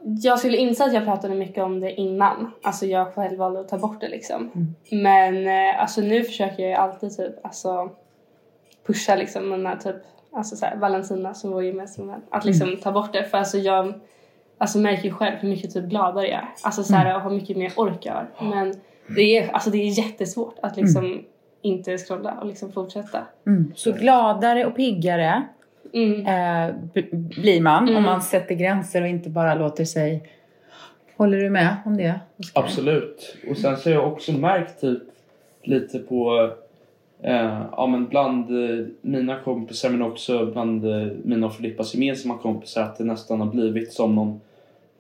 [0.03, 2.53] jag skulle inse att jag pratade mycket om det innan.
[2.63, 4.51] Alltså jag själv valde att ta bort det liksom.
[4.55, 4.75] Mm.
[5.03, 7.91] Men eh, alltså nu försöker jag alltid typ alltså
[8.87, 9.97] pusha liksom den här typ
[10.33, 12.23] alltså så här, Valentina som vår gemensamma vän.
[12.31, 12.81] Att liksom mm.
[12.81, 13.95] ta bort det för alltså jag
[14.63, 16.49] alltså märker ju själv hur mycket typ gladare jag är.
[16.63, 17.17] Alltså så här, mm.
[17.17, 18.51] och hur mycket mer ork jag har.
[18.51, 18.75] Men
[19.17, 21.25] det är, alltså det är jättesvårt att liksom mm.
[21.63, 23.19] inte scrolla och liksom fortsätta.
[23.47, 23.73] Mm.
[23.77, 25.43] Så gladare och piggare
[25.93, 26.27] mm.
[26.27, 26.75] eh,
[27.13, 28.03] blir man om mm.
[28.03, 30.29] man sätter gränser och inte bara låter sig
[31.17, 32.21] Håller du med om det?
[32.39, 32.63] Oskar?
[32.63, 33.37] Absolut.
[33.51, 35.03] Och sen så har jag också märkt typ
[35.63, 36.51] lite på
[37.23, 42.39] eh, ja, men bland eh, mina kompisar men också bland eh, mina och Filippas gemensamma
[42.39, 44.41] kompisar att det nästan har blivit som någon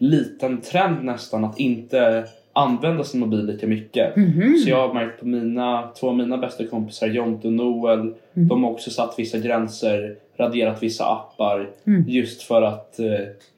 [0.02, 4.16] liten trend nästan att inte använda sin mobil lika mycket.
[4.16, 4.56] Mm -hmm.
[4.56, 8.14] Så jag har märkt på mina, två av mina bästa kompisar, Jonte och Noel, mm.
[8.48, 12.04] de har också satt vissa gränser, raderat vissa appar mm.
[12.08, 13.06] just för att eh,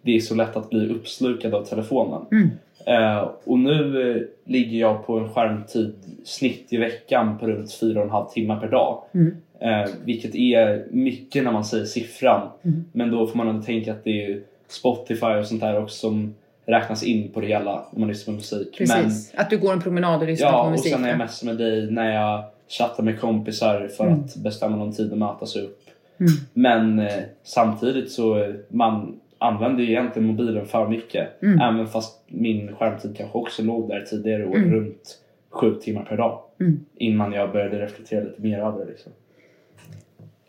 [0.02, 2.20] det är så lätt att bli uppslukad av telefonen.
[2.32, 2.50] Mm.
[2.86, 4.22] Eh, och nu eh,
[4.52, 9.02] ligger jag på en skärmtid snitt i veckan på runt 4,5 timmar per dag.
[9.14, 9.36] Mm.
[9.60, 12.48] Eh, vilket är mycket när man säger siffran.
[12.62, 12.84] Mm.
[12.92, 14.40] Men då får man ändå tänka att det är
[14.74, 16.34] Spotify och sånt där också som
[16.66, 18.78] räknas in på det hela när man lyssnar på musik.
[18.78, 20.86] Precis, Men, att du går en promenad och lyssnar ja, på musik.
[20.86, 24.20] Ja, och sen när jag messar med dig, när jag chattar med kompisar för mm.
[24.20, 25.80] att bestämma någon tid att mötas upp.
[26.20, 26.32] Mm.
[26.52, 31.42] Men eh, samtidigt så man använder ju egentligen mobilen för mycket.
[31.42, 31.60] Mm.
[31.60, 34.72] Även fast min skärmtid kanske också låg där tidigare år, mm.
[34.72, 35.18] runt
[35.50, 36.40] sju timmar per dag.
[36.60, 36.84] Mm.
[36.96, 38.90] Innan jag började reflektera lite mer över det.
[38.90, 39.12] Liksom.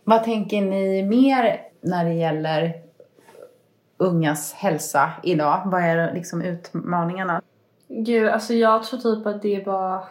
[0.04, 2.74] Vad tänker ni mer när det gäller
[3.98, 5.62] ungas hälsa idag?
[5.66, 7.42] Vad är liksom utmaningarna?
[7.88, 10.04] Gud, alltså jag tror typ att det är bara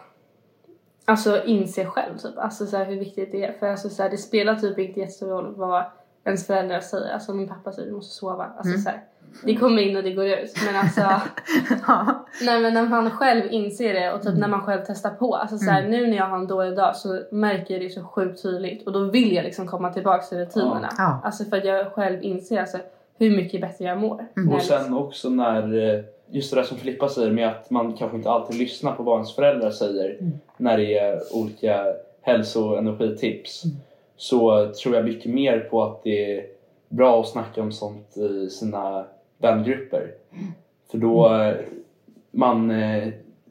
[1.07, 3.53] Alltså inse själv typ, alltså så hur viktigt det är.
[3.59, 5.83] För alltså så här, det spelar typ inte jättestor roll vad
[6.23, 7.13] ens föräldrar säger.
[7.13, 8.43] Alltså min pappa säger du måste sova.
[8.43, 8.81] Alltså mm.
[8.81, 9.03] så här,
[9.43, 10.53] det kommer in och det går ut.
[10.65, 11.01] Men alltså,
[11.87, 12.25] ja.
[12.41, 14.39] nej, men när man själv inser det och typ mm.
[14.39, 15.35] när man själv testar på.
[15.35, 15.91] Alltså så här, mm.
[15.91, 18.93] Nu när jag har en dålig dag så märker jag det så sjukt tydligt och
[18.93, 20.89] då vill jag liksom komma tillbaka till rutinerna.
[20.97, 21.21] Ja.
[21.23, 22.77] Alltså för att jag själv inser alltså,
[23.17, 24.25] hur mycket bättre jag mår.
[24.37, 24.53] Mm.
[24.53, 28.17] Och sen också när, eh, just det där som Filippa säger med att man kanske
[28.17, 30.31] inte alltid lyssnar på vad ens föräldrar säger mm.
[30.57, 31.85] när det är olika
[32.21, 33.65] hälso och energitips.
[33.65, 33.77] Mm.
[34.17, 36.45] Så tror jag mycket mer på att det är
[36.89, 39.05] bra att snacka om sånt i sina
[39.37, 40.11] vängrupper.
[40.31, 40.45] Mm.
[40.91, 41.57] För då, mm.
[42.31, 43.07] man, eh,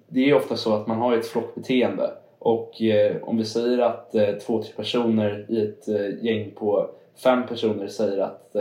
[0.09, 3.79] det är ju ofta så att man har ett flockbeteende och eh, om vi säger
[3.79, 4.13] att
[4.47, 5.89] två, tre personer i ett
[6.23, 6.91] gäng på
[7.23, 8.57] fem personer säger att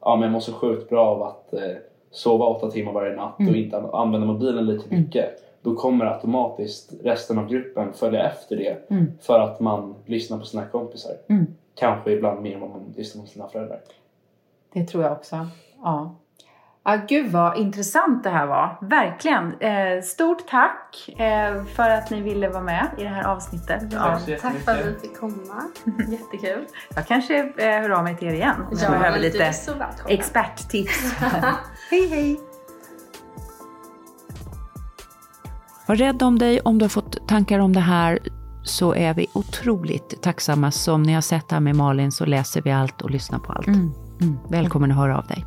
[0.00, 1.60] ja, men jag mår så sjukt bra av att eh,
[2.10, 3.52] sova åtta timmar varje natt mm.
[3.52, 5.00] och inte använda mobilen lika mm.
[5.00, 5.24] mycket.
[5.24, 5.40] Mm.
[5.62, 9.12] Då kommer automatiskt resten av gruppen följa efter det mm.
[9.20, 11.12] för att man lyssnar på sina kompisar.
[11.26, 11.46] Mm.
[11.74, 13.80] Kanske ibland mer än vad man lyssnar på sina föräldrar.
[14.72, 15.46] Det tror jag också.
[15.82, 16.14] Ja.
[16.84, 18.78] Ja, gud vad intressant det här var.
[18.80, 19.60] Verkligen.
[19.60, 23.82] Eh, stort tack eh, för att ni ville vara med i det här avsnittet.
[23.92, 25.62] Ja, tack för att vi fick komma.
[26.08, 26.66] Jättekul.
[26.94, 28.56] Jag kanske eh, hör av mig till er igen.
[28.70, 29.52] Ja, jag behöver lite
[30.08, 31.14] experttips.
[31.90, 32.40] hej hej!
[35.86, 36.60] Var rädd om dig.
[36.60, 38.18] Om du har fått tankar om det här
[38.62, 40.70] så är vi otroligt tacksamma.
[40.70, 43.66] Som ni har sett här med Malin så läser vi allt och lyssnar på allt.
[43.66, 43.92] Mm.
[44.20, 44.38] Mm.
[44.48, 45.46] Välkommen att höra av dig.